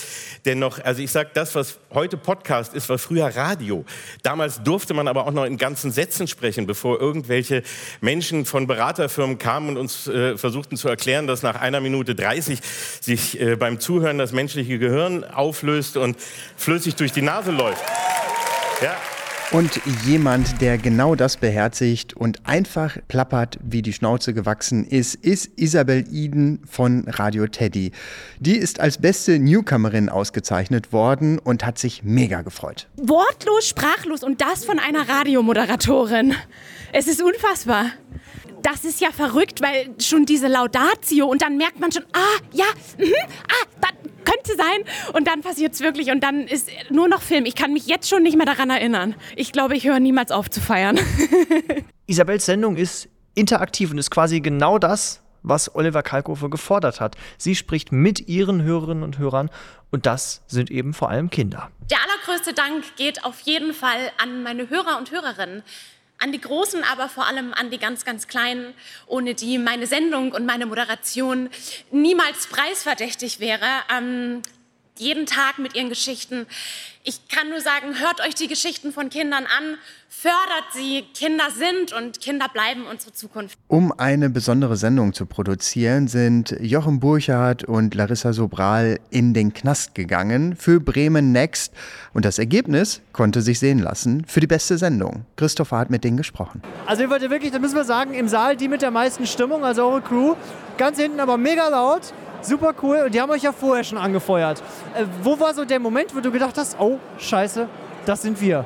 [0.46, 3.84] denn noch, also ich sage, das, was heute Podcast ist, war früher Radio.
[4.24, 7.63] Damals durfte man aber auch noch in ganzen Sätzen sprechen, bevor irgendwelche
[8.00, 12.60] Menschen von Beraterfirmen kamen und uns äh, versuchten zu erklären, dass nach einer Minute 30
[13.02, 16.18] sich äh, beim Zuhören das menschliche Gehirn auflöst und
[16.56, 17.84] flüssig durch die Nase läuft.
[18.82, 18.96] Ja.
[19.52, 25.52] Und jemand, der genau das beherzigt und einfach plappert, wie die Schnauze gewachsen ist, ist
[25.56, 27.94] Isabel Eden von Radio Teddy.
[28.42, 32.88] Die ist als beste Newcomerin ausgezeichnet worden und hat sich mega gefreut.
[32.98, 36.34] Wortlos, sprachlos und das von einer Radiomoderatorin.
[36.92, 37.92] Es ist unfassbar.
[38.62, 42.65] Das ist ja verrückt, weil schon diese Laudatio und dann merkt man schon, ah, ja,
[42.98, 43.13] mhm,
[43.48, 43.91] ah, das
[44.26, 45.13] könnte sein.
[45.13, 47.46] Und dann passiert es wirklich und dann ist nur noch Film.
[47.46, 49.15] Ich kann mich jetzt schon nicht mehr daran erinnern.
[49.36, 51.00] Ich glaube, ich höre niemals auf zu feiern.
[52.08, 57.15] Isabels Sendung ist interaktiv und ist quasi genau das, was Oliver Kalkofe gefordert hat.
[57.38, 59.50] Sie spricht mit ihren Hörerinnen und Hörern
[59.91, 61.70] und das sind eben vor allem Kinder.
[61.89, 65.63] Der allergrößte Dank geht auf jeden Fall an meine Hörer und Hörerinnen.
[66.20, 68.74] An die Großen, aber vor allem an die ganz, ganz Kleinen,
[69.06, 71.50] ohne die meine Sendung und meine Moderation
[71.92, 73.68] niemals preisverdächtig wäre.
[73.96, 74.42] Ähm,
[75.00, 76.46] jeden Tag mit ihren Geschichten.
[77.04, 79.78] Ich kann nur sagen, hört euch die Geschichten von Kindern an,
[80.10, 81.06] fördert sie.
[81.14, 83.58] Kinder sind und Kinder bleiben unsere Zukunft.
[83.68, 89.96] Um eine besondere Sendung zu produzieren, sind Jochen Burchardt und Larissa Sobral in den Knast
[89.96, 91.74] gegangen für Bremen Next.
[92.14, 95.26] Und das Ergebnis konnte sich sehen lassen für die beste Sendung.
[95.38, 96.62] Christopher hat mit denen gesprochen.
[96.86, 99.64] Also ihr wollt wirklich, da müssen wir sagen, im Saal die mit der meisten Stimmung,
[99.64, 100.36] also eure Crew.
[100.78, 102.14] Ganz hinten aber mega laut.
[102.41, 103.04] Super cool.
[103.06, 104.62] Und die haben euch ja vorher schon angefeuert.
[104.95, 107.67] Äh, wo war so der Moment, wo du gedacht hast, oh, scheiße,
[108.06, 108.65] das sind wir?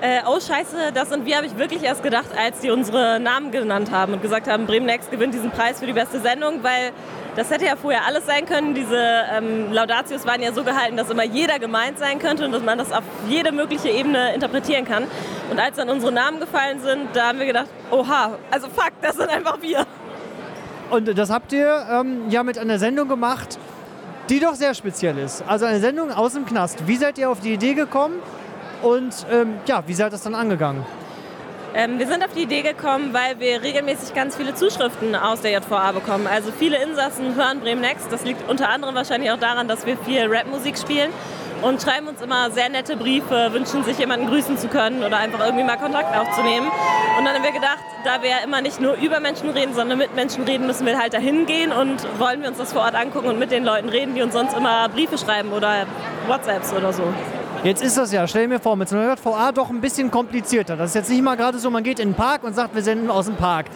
[0.00, 3.50] Äh, oh Scheiße, das sind wir, habe ich wirklich erst gedacht, als die unsere Namen
[3.50, 6.92] genannt haben und gesagt haben, Bremen Next gewinnt diesen Preis für die beste Sendung, weil
[7.36, 8.74] das hätte ja vorher alles sein können.
[8.74, 12.62] Diese ähm, Laudatius waren ja so gehalten, dass immer jeder gemeint sein könnte und dass
[12.62, 15.04] man das auf jede mögliche Ebene interpretieren kann.
[15.50, 19.16] Und als dann unsere Namen gefallen sind, da haben wir gedacht, oha, also fuck, das
[19.16, 19.86] sind einfach wir.
[20.90, 23.58] Und das habt ihr ähm, ja mit einer Sendung gemacht,
[24.28, 25.42] die doch sehr speziell ist.
[25.46, 26.86] Also eine Sendung aus dem Knast.
[26.86, 28.16] Wie seid ihr auf die Idee gekommen?
[28.82, 30.84] Und ähm, ja, wie seid ihr das dann angegangen?
[31.74, 35.52] Ähm, wir sind auf die Idee gekommen, weil wir regelmäßig ganz viele Zuschriften aus der
[35.52, 36.26] JVA bekommen.
[36.28, 38.12] Also viele Insassen hören Bremen Next.
[38.12, 41.10] Das liegt unter anderem wahrscheinlich auch daran, dass wir viel Rapmusik spielen
[41.62, 45.40] und schreiben uns immer sehr nette Briefe, wünschen sich jemanden grüßen zu können oder einfach
[45.44, 46.68] irgendwie mal Kontakt aufzunehmen.
[47.18, 49.98] Und dann haben wir gedacht, da wir ja immer nicht nur über Menschen reden, sondern
[49.98, 52.94] mit Menschen reden, müssen wir halt dahin gehen und wollen wir uns das vor Ort
[52.94, 55.86] angucken und mit den Leuten reden, die uns sonst immer Briefe schreiben oder
[56.26, 57.02] WhatsApps oder so.
[57.62, 60.76] Jetzt ist das ja, stell mir vor, mit so einer JVA doch ein bisschen komplizierter.
[60.76, 62.82] Das ist jetzt nicht mal gerade so, man geht in den Park und sagt, wir
[62.82, 63.66] senden aus dem Park.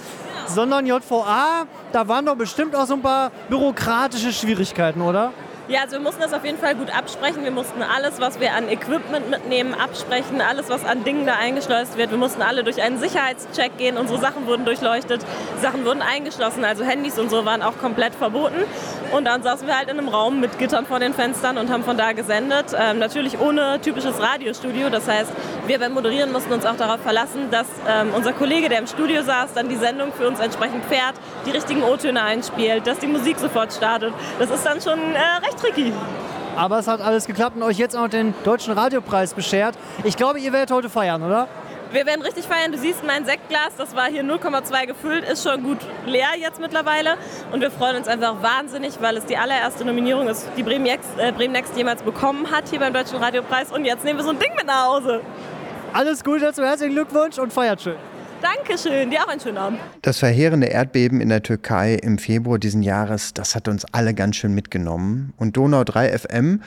[0.46, 5.32] Sondern JVA, da waren doch bestimmt auch so ein paar bürokratische Schwierigkeiten, oder?
[5.68, 7.44] Ja, also wir mussten das auf jeden Fall gut absprechen.
[7.44, 10.40] Wir mussten alles, was wir an Equipment mitnehmen, absprechen.
[10.40, 12.10] Alles, was an Dingen da eingeschleust wird.
[12.10, 13.98] Wir mussten alle durch einen Sicherheitscheck gehen.
[13.98, 15.20] Unsere Sachen wurden durchleuchtet.
[15.60, 16.64] Sachen wurden eingeschlossen.
[16.64, 18.64] Also Handys und so waren auch komplett verboten.
[19.12, 21.84] Und dann saßen wir halt in einem Raum mit Gittern vor den Fenstern und haben
[21.84, 22.74] von da gesendet.
[22.74, 24.88] Ähm, natürlich ohne typisches Radiostudio.
[24.88, 25.30] Das heißt,
[25.66, 29.22] wir beim Moderieren mussten uns auch darauf verlassen, dass ähm, unser Kollege, der im Studio
[29.22, 33.38] saß, dann die Sendung für uns entsprechend fährt, die richtigen O-Töne einspielt, dass die Musik
[33.38, 34.14] sofort startet.
[34.38, 35.92] Das ist dann schon äh, recht tricky.
[36.56, 39.76] Aber es hat alles geklappt und euch jetzt auch den Deutschen Radiopreis beschert.
[40.02, 41.46] Ich glaube, ihr werdet heute feiern, oder?
[41.90, 42.70] Wir werden richtig feiern.
[42.72, 47.16] Du siehst mein Sektglas, das war hier 0,2 gefüllt, ist schon gut leer jetzt mittlerweile.
[47.52, 51.08] Und wir freuen uns einfach wahnsinnig, weil es die allererste Nominierung ist, die Bremen Next,
[51.16, 53.72] äh, Bremen Next jemals bekommen hat hier beim Deutschen Radiopreis.
[53.72, 55.22] Und jetzt nehmen wir so ein Ding mit nach Hause.
[55.94, 57.96] Alles Gute dazu, herzlichen Glückwunsch und feiert schön.
[58.40, 59.80] Dankeschön, dir auch einen schönen Abend.
[60.02, 64.36] Das verheerende Erdbeben in der Türkei im Februar diesen Jahres, das hat uns alle ganz
[64.36, 65.32] schön mitgenommen.
[65.36, 66.62] Und Donau 3 FM,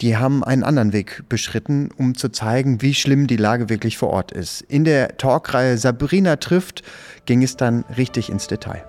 [0.00, 4.10] die haben einen anderen Weg beschritten, um zu zeigen, wie schlimm die Lage wirklich vor
[4.10, 4.62] Ort ist.
[4.62, 6.82] In der Talkreihe Sabrina trifft
[7.26, 8.84] ging es dann richtig ins Detail.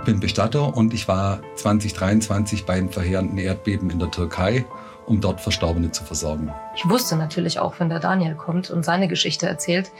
[0.00, 4.64] Ich bin Bestatter und ich war 2023 beim verheerenden Erdbeben in der Türkei
[5.08, 6.52] um dort Verstorbene zu versorgen.
[6.76, 9.90] Ich wusste natürlich auch, wenn der Daniel kommt und seine Geschichte erzählt,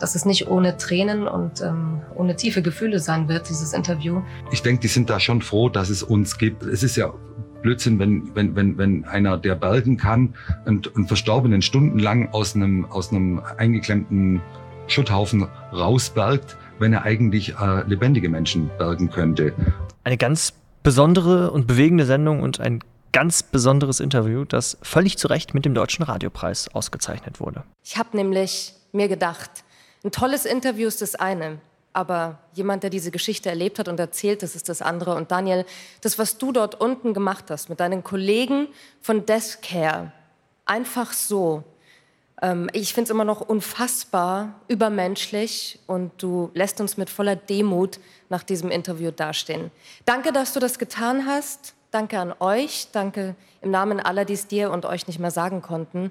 [0.00, 4.22] dass es nicht ohne Tränen und ähm, ohne tiefe Gefühle sein wird, dieses Interview.
[4.50, 6.62] Ich denke, die sind da schon froh, dass es uns gibt.
[6.64, 7.12] Es ist ja
[7.62, 10.34] Blödsinn, wenn, wenn, wenn, wenn einer, der bergen kann
[10.66, 14.40] und, und Verstorbenen stundenlang aus einem, aus einem eingeklemmten
[14.86, 19.52] Schutthaufen rausbergt, wenn er eigentlich äh, lebendige Menschen bergen könnte.
[20.04, 22.80] Eine ganz besondere und bewegende Sendung und ein
[23.12, 27.64] ganz besonderes Interview, das völlig zu Recht mit dem Deutschen Radiopreis ausgezeichnet wurde.
[27.82, 29.50] Ich habe nämlich mir gedacht,
[30.04, 31.58] ein tolles Interview ist das eine,
[31.92, 35.14] aber jemand, der diese Geschichte erlebt hat und erzählt, das ist das andere.
[35.14, 35.64] Und Daniel,
[36.02, 38.68] das, was du dort unten gemacht hast mit deinen Kollegen
[39.00, 40.12] von Deskcare,
[40.66, 41.64] einfach so,
[42.42, 47.98] ähm, ich finde es immer noch unfassbar übermenschlich und du lässt uns mit voller Demut
[48.28, 49.70] nach diesem Interview dastehen.
[50.04, 51.74] Danke, dass du das getan hast.
[51.90, 52.88] Danke an euch.
[52.92, 56.10] Danke im Namen aller, die es dir und euch nicht mehr sagen konnten.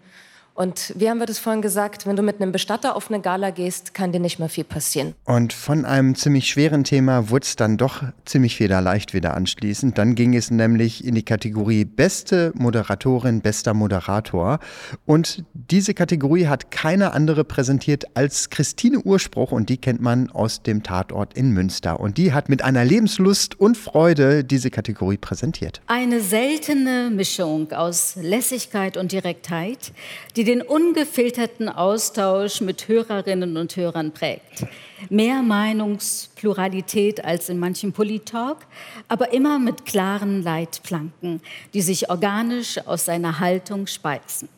[0.55, 3.49] Und wie haben wir das vorhin gesagt, wenn du mit einem Bestatter auf eine Gala
[3.49, 5.13] gehst, kann dir nicht mehr viel passieren.
[5.25, 9.97] Und von einem ziemlich schweren Thema wurde es dann doch ziemlich federleicht wieder anschließend.
[9.97, 14.59] Dann ging es nämlich in die Kategorie Beste Moderatorin, bester Moderator.
[15.05, 20.63] Und diese Kategorie hat keine andere präsentiert als Christine Urspruch und die kennt man aus
[20.63, 21.99] dem Tatort in Münster.
[21.99, 25.81] Und die hat mit einer Lebenslust und Freude diese Kategorie präsentiert.
[25.87, 29.91] Eine seltene Mischung aus Lässigkeit und Direktheit,
[30.37, 34.65] die den ungefilterten Austausch mit Hörerinnen und Hörern prägt.
[35.09, 38.59] Mehr Meinungspluralität als in manchem Polit-Talk,
[39.07, 41.41] aber immer mit klaren Leitplanken,
[41.73, 44.49] die sich organisch aus seiner Haltung speisen.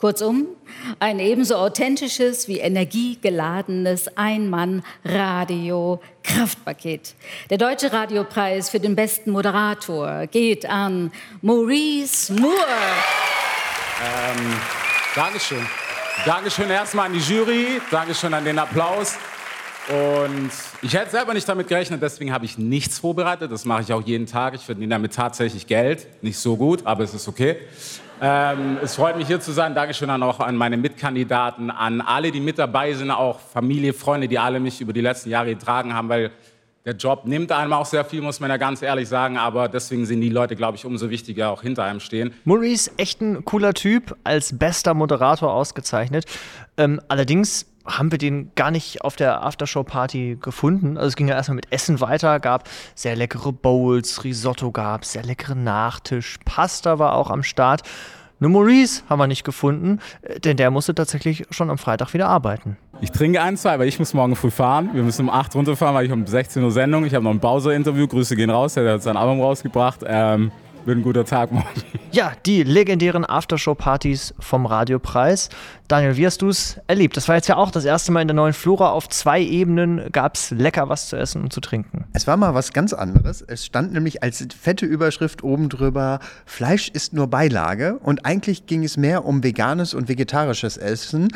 [0.00, 0.46] Kurzum,
[0.98, 7.14] ein ebenso authentisches wie energiegeladenes Ein-Mann-Radio-Kraftpaket.
[7.50, 12.54] Der Deutsche Radiopreis für den besten Moderator geht an Maurice Moore.
[14.02, 14.56] Ähm,
[15.14, 15.66] Dankeschön.
[16.24, 19.16] Dankeschön erstmal an die Jury, Dankeschön an den Applaus.
[19.88, 20.50] Und
[20.82, 23.50] ich hätte selber nicht damit gerechnet, deswegen habe ich nichts vorbereitet.
[23.50, 24.54] Das mache ich auch jeden Tag.
[24.54, 26.06] Ich verdiene damit tatsächlich Geld.
[26.22, 27.56] Nicht so gut, aber es ist okay.
[28.22, 29.74] Ähm, es freut mich hier zu sein.
[29.74, 34.38] Dankeschön auch an meine Mitkandidaten, an alle, die mit dabei sind, auch Familie, Freunde, die
[34.38, 36.30] alle mich über die letzten Jahre getragen haben, weil
[36.84, 39.36] der Job nimmt einem auch sehr viel, muss man ja ganz ehrlich sagen.
[39.36, 42.32] Aber deswegen sind die Leute, glaube ich, umso wichtiger, auch hinter einem stehen.
[42.44, 46.24] Maurice, echt ein cooler Typ, als bester Moderator ausgezeichnet.
[46.76, 50.96] Ähm, allerdings haben wir den gar nicht auf der Aftershow-Party gefunden.
[50.96, 55.22] Also es ging ja erstmal mit Essen weiter, gab sehr leckere Bowls, Risotto gab sehr
[55.22, 57.82] leckeren Nachtisch, Pasta war auch am Start.
[58.40, 62.28] Nur Maurice haben wir nicht gefunden, äh, denn der musste tatsächlich schon am Freitag wieder
[62.28, 62.76] arbeiten.
[63.02, 64.90] Ich trinke ein, zwei, weil ich muss morgen früh fahren.
[64.92, 67.04] Wir müssen um 8 runterfahren, weil ich um 16 Uhr Sendung.
[67.04, 68.06] Ich habe noch ein Bowser-Interview.
[68.06, 68.74] Grüße gehen raus.
[68.74, 70.00] Der hat sein Album rausgebracht.
[70.06, 70.50] Ähm,
[70.84, 71.68] wird ein guter Tag morgen.
[72.12, 75.48] Ja, die legendären Aftershow-Partys vom Radiopreis.
[75.86, 77.16] Daniel, wie hast du es erlebt?
[77.16, 78.90] Das war jetzt ja auch das erste Mal in der neuen Flora.
[78.90, 82.06] Auf zwei Ebenen gab es lecker was zu essen und zu trinken.
[82.12, 83.42] Es war mal was ganz anderes.
[83.42, 87.98] Es stand nämlich als fette Überschrift oben drüber, Fleisch ist nur Beilage.
[87.98, 91.28] Und eigentlich ging es mehr um veganes und vegetarisches Essen.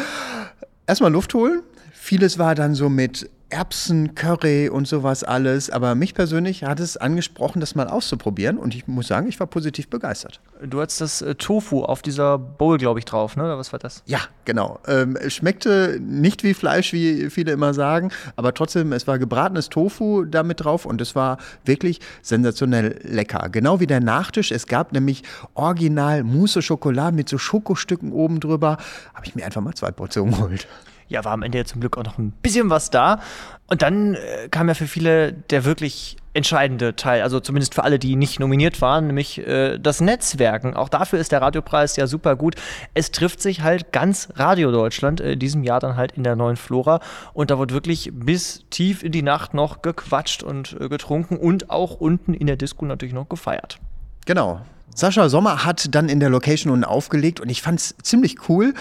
[0.87, 1.63] Erstmal Luft holen.
[1.93, 5.71] Vieles war dann so mit Erbsen, Curry und sowas alles.
[5.71, 8.59] Aber mich persönlich hat es angesprochen, das mal auszuprobieren.
[8.59, 10.41] Und ich muss sagen, ich war positiv begeistert.
[10.61, 13.45] Du hattest das äh, Tofu auf dieser Bowl, glaube ich, drauf, ne?
[13.45, 14.03] Oder was war das?
[14.07, 14.81] Ja, genau.
[14.89, 19.69] Ähm, es schmeckte nicht wie Fleisch, wie viele immer sagen, aber trotzdem, es war gebratenes
[19.69, 23.49] Tofu damit drauf und es war wirklich sensationell lecker.
[23.51, 24.51] Genau wie der Nachtisch.
[24.51, 25.23] Es gab nämlich
[25.55, 28.79] original Mousse Schokolade mit so Schokostücken oben drüber.
[29.15, 30.67] Habe ich mir einfach mal zwei Portionen geholt.
[31.09, 33.21] Ja, war am Ende ja zum Glück auch noch ein bisschen was da.
[33.67, 37.99] Und dann äh, kam ja für viele der wirklich entscheidende Teil, also zumindest für alle,
[37.99, 40.75] die nicht nominiert waren, nämlich äh, das Netzwerken.
[40.75, 42.57] Auch dafür ist der Radiopreis ja super gut.
[42.93, 46.35] Es trifft sich halt ganz Radio Deutschland äh, in diesem Jahr dann halt in der
[46.35, 47.01] neuen Flora.
[47.33, 51.71] Und da wird wirklich bis tief in die Nacht noch gequatscht und äh, getrunken und
[51.71, 53.79] auch unten in der Disco natürlich noch gefeiert.
[54.27, 54.61] Genau.
[54.95, 58.75] Sascha Sommer hat dann in der Location unten aufgelegt und ich fand es ziemlich cool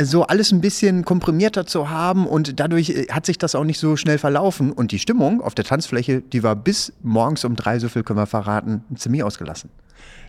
[0.00, 3.78] so alles ein bisschen komprimierter zu haben und dadurch äh, hat sich das auch nicht
[3.78, 4.72] so schnell verlaufen.
[4.72, 8.18] Und die Stimmung auf der Tanzfläche, die war bis morgens um drei, so viel können
[8.18, 9.70] wir verraten, ziemlich ausgelassen.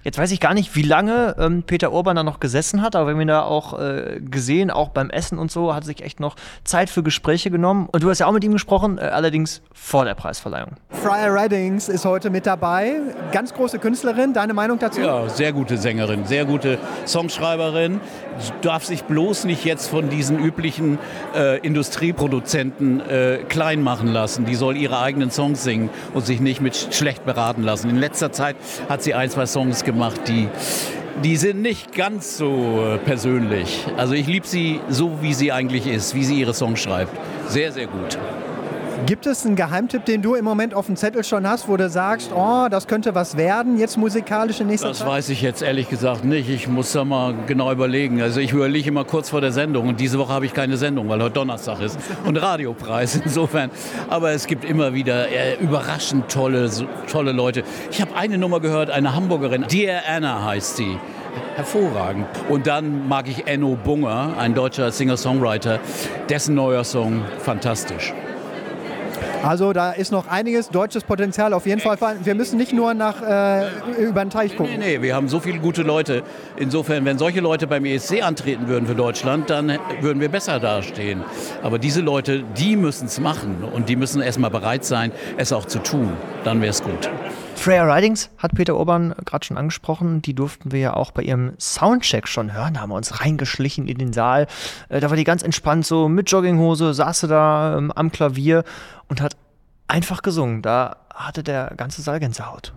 [0.04, 3.08] Jetzt weiß ich gar nicht, wie lange ähm, Peter Urban da noch gesessen hat, aber
[3.08, 6.20] wir haben ihn da auch äh, gesehen, auch beim Essen und so, hat sich echt
[6.20, 7.88] noch Zeit für Gespräche genommen.
[7.92, 10.72] Und du hast ja auch mit ihm gesprochen, äh, allerdings vor der Preisverleihung.
[10.90, 12.96] Freya Reddings ist heute mit dabei.
[13.32, 14.34] Ganz große Künstlerin.
[14.34, 15.02] Deine Meinung dazu?
[15.02, 18.02] Ja, sehr gute Sängerin, sehr gute Songschreiberin.
[18.62, 21.00] Darf sich bloß nicht jetzt von diesen üblichen
[21.36, 24.46] äh, Industrieproduzenten äh, klein machen lassen.
[24.46, 27.90] Die soll ihre eigenen Songs singen und sich nicht mit schlecht beraten lassen.
[27.90, 28.56] In letzter Zeit
[28.90, 30.50] hat sie ein, zwei Songs gemacht, die
[31.24, 33.84] die sind nicht ganz so äh, persönlich.
[33.98, 37.12] Also ich liebe sie so, wie sie eigentlich ist, wie sie ihre Songs schreibt.
[37.48, 38.20] Sehr, sehr gut.
[39.06, 41.90] Gibt es einen Geheimtipp, den du im Moment auf dem Zettel schon hast, wo du
[41.90, 45.08] sagst, oh, das könnte was werden, jetzt musikalisch in nächster das Zeit?
[45.08, 46.50] Das weiß ich jetzt ehrlich gesagt nicht.
[46.50, 48.22] Ich muss da mal genau überlegen.
[48.22, 51.08] Also ich überlege immer kurz vor der Sendung und diese Woche habe ich keine Sendung,
[51.10, 53.70] weil heute Donnerstag ist und Radiopreis insofern.
[54.10, 56.70] Aber es gibt immer wieder äh, überraschend tolle,
[57.10, 57.64] tolle Leute.
[57.92, 60.98] Ich habe eine Nummer gehört, eine Hamburgerin, Dear Anna heißt sie
[61.56, 62.26] hervorragend.
[62.50, 65.80] Und dann mag ich Enno Bunger, ein deutscher Singer-Songwriter,
[66.30, 68.14] dessen neuer Song fantastisch.
[69.44, 71.98] Also da ist noch einiges deutsches Potenzial auf jeden Fall.
[72.24, 73.68] Wir müssen nicht nur nach äh,
[74.02, 74.78] über den Teich gucken.
[74.78, 76.24] Nee, nee, wir haben so viele gute Leute.
[76.58, 81.24] Insofern, wenn solche Leute beim ESC antreten würden für Deutschland, dann würden wir besser dastehen.
[81.64, 85.66] Aber diese Leute, die müssen es machen und die müssen erstmal bereit sein, es auch
[85.66, 86.14] zu tun.
[86.44, 87.10] Dann wäre es gut.
[87.58, 90.22] Freya Ridings hat Peter Urban gerade schon angesprochen.
[90.22, 92.76] Die durften wir ja auch bei ihrem Soundcheck schon hören.
[92.76, 94.48] Da haben wir uns reingeschlichen in den Saal.
[94.90, 98.64] Äh, da war die ganz entspannt so mit Jogginghose, saß sie da ähm, am Klavier
[99.10, 99.36] und hat
[99.88, 100.62] einfach gesungen.
[100.62, 102.74] Da hatte der ganze Saal Gänsehaut.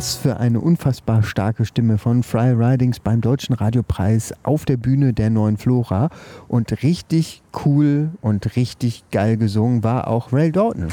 [0.00, 5.12] Was für eine unfassbar starke Stimme von Fry Ridings beim Deutschen Radiopreis auf der Bühne
[5.12, 6.08] der neuen Flora.
[6.48, 10.88] Und richtig cool und richtig geil gesungen war auch Ray Dalton.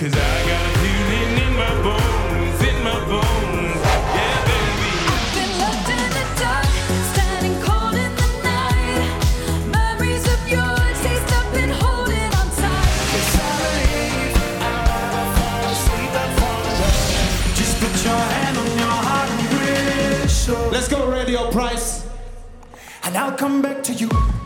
[23.37, 24.36] Come back to you.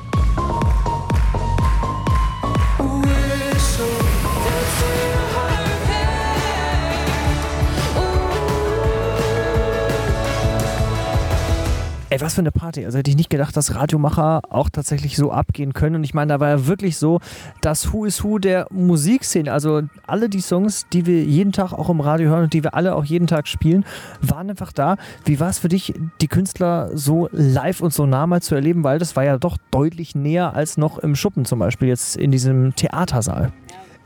[12.21, 12.85] Was für eine Party.
[12.85, 15.95] Also hätte ich nicht gedacht, dass Radiomacher auch tatsächlich so abgehen können.
[15.95, 17.19] Und ich meine, da war ja wirklich so
[17.61, 19.51] das Who is Who der Musikszene.
[19.51, 22.75] Also alle die Songs, die wir jeden Tag auch im Radio hören und die wir
[22.75, 23.85] alle auch jeden Tag spielen,
[24.21, 24.97] waren einfach da.
[25.25, 28.83] Wie war es für dich, die Künstler so live und so nah mal zu erleben?
[28.83, 32.29] Weil das war ja doch deutlich näher als noch im Schuppen zum Beispiel, jetzt in
[32.29, 33.51] diesem Theatersaal.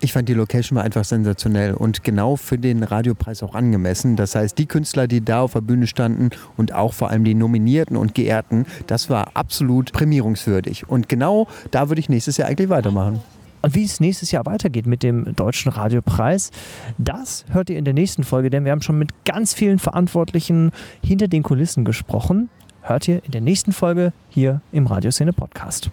[0.01, 4.15] Ich fand die Location war einfach sensationell und genau für den Radiopreis auch angemessen.
[4.15, 7.33] Das heißt, die Künstler, die da auf der Bühne standen und auch vor allem die
[7.33, 10.87] Nominierten und Geehrten, das war absolut prämierungswürdig.
[10.89, 13.21] Und genau da würde ich nächstes Jahr eigentlich weitermachen.
[13.61, 16.51] Und wie es nächstes Jahr weitergeht mit dem Deutschen Radiopreis,
[16.99, 20.71] das hört ihr in der nächsten Folge, denn wir haben schon mit ganz vielen Verantwortlichen
[21.03, 22.49] hinter den Kulissen gesprochen.
[22.81, 25.89] Hört ihr in der nächsten Folge hier im Radioszene Podcast.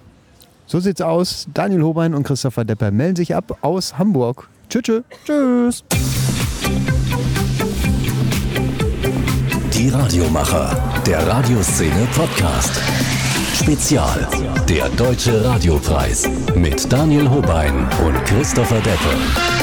[0.73, 1.47] So sieht's aus.
[1.53, 4.49] Daniel Hobein und Christopher Depper melden sich ab aus Hamburg.
[4.71, 5.03] Tschüss.
[5.27, 5.85] Tschüss.
[9.75, 10.75] Die Radiomacher,
[11.07, 12.81] der Radioszene Podcast.
[13.55, 14.27] Spezial,
[14.67, 19.62] der Deutsche Radiopreis mit Daniel Hobein und Christopher Deppe.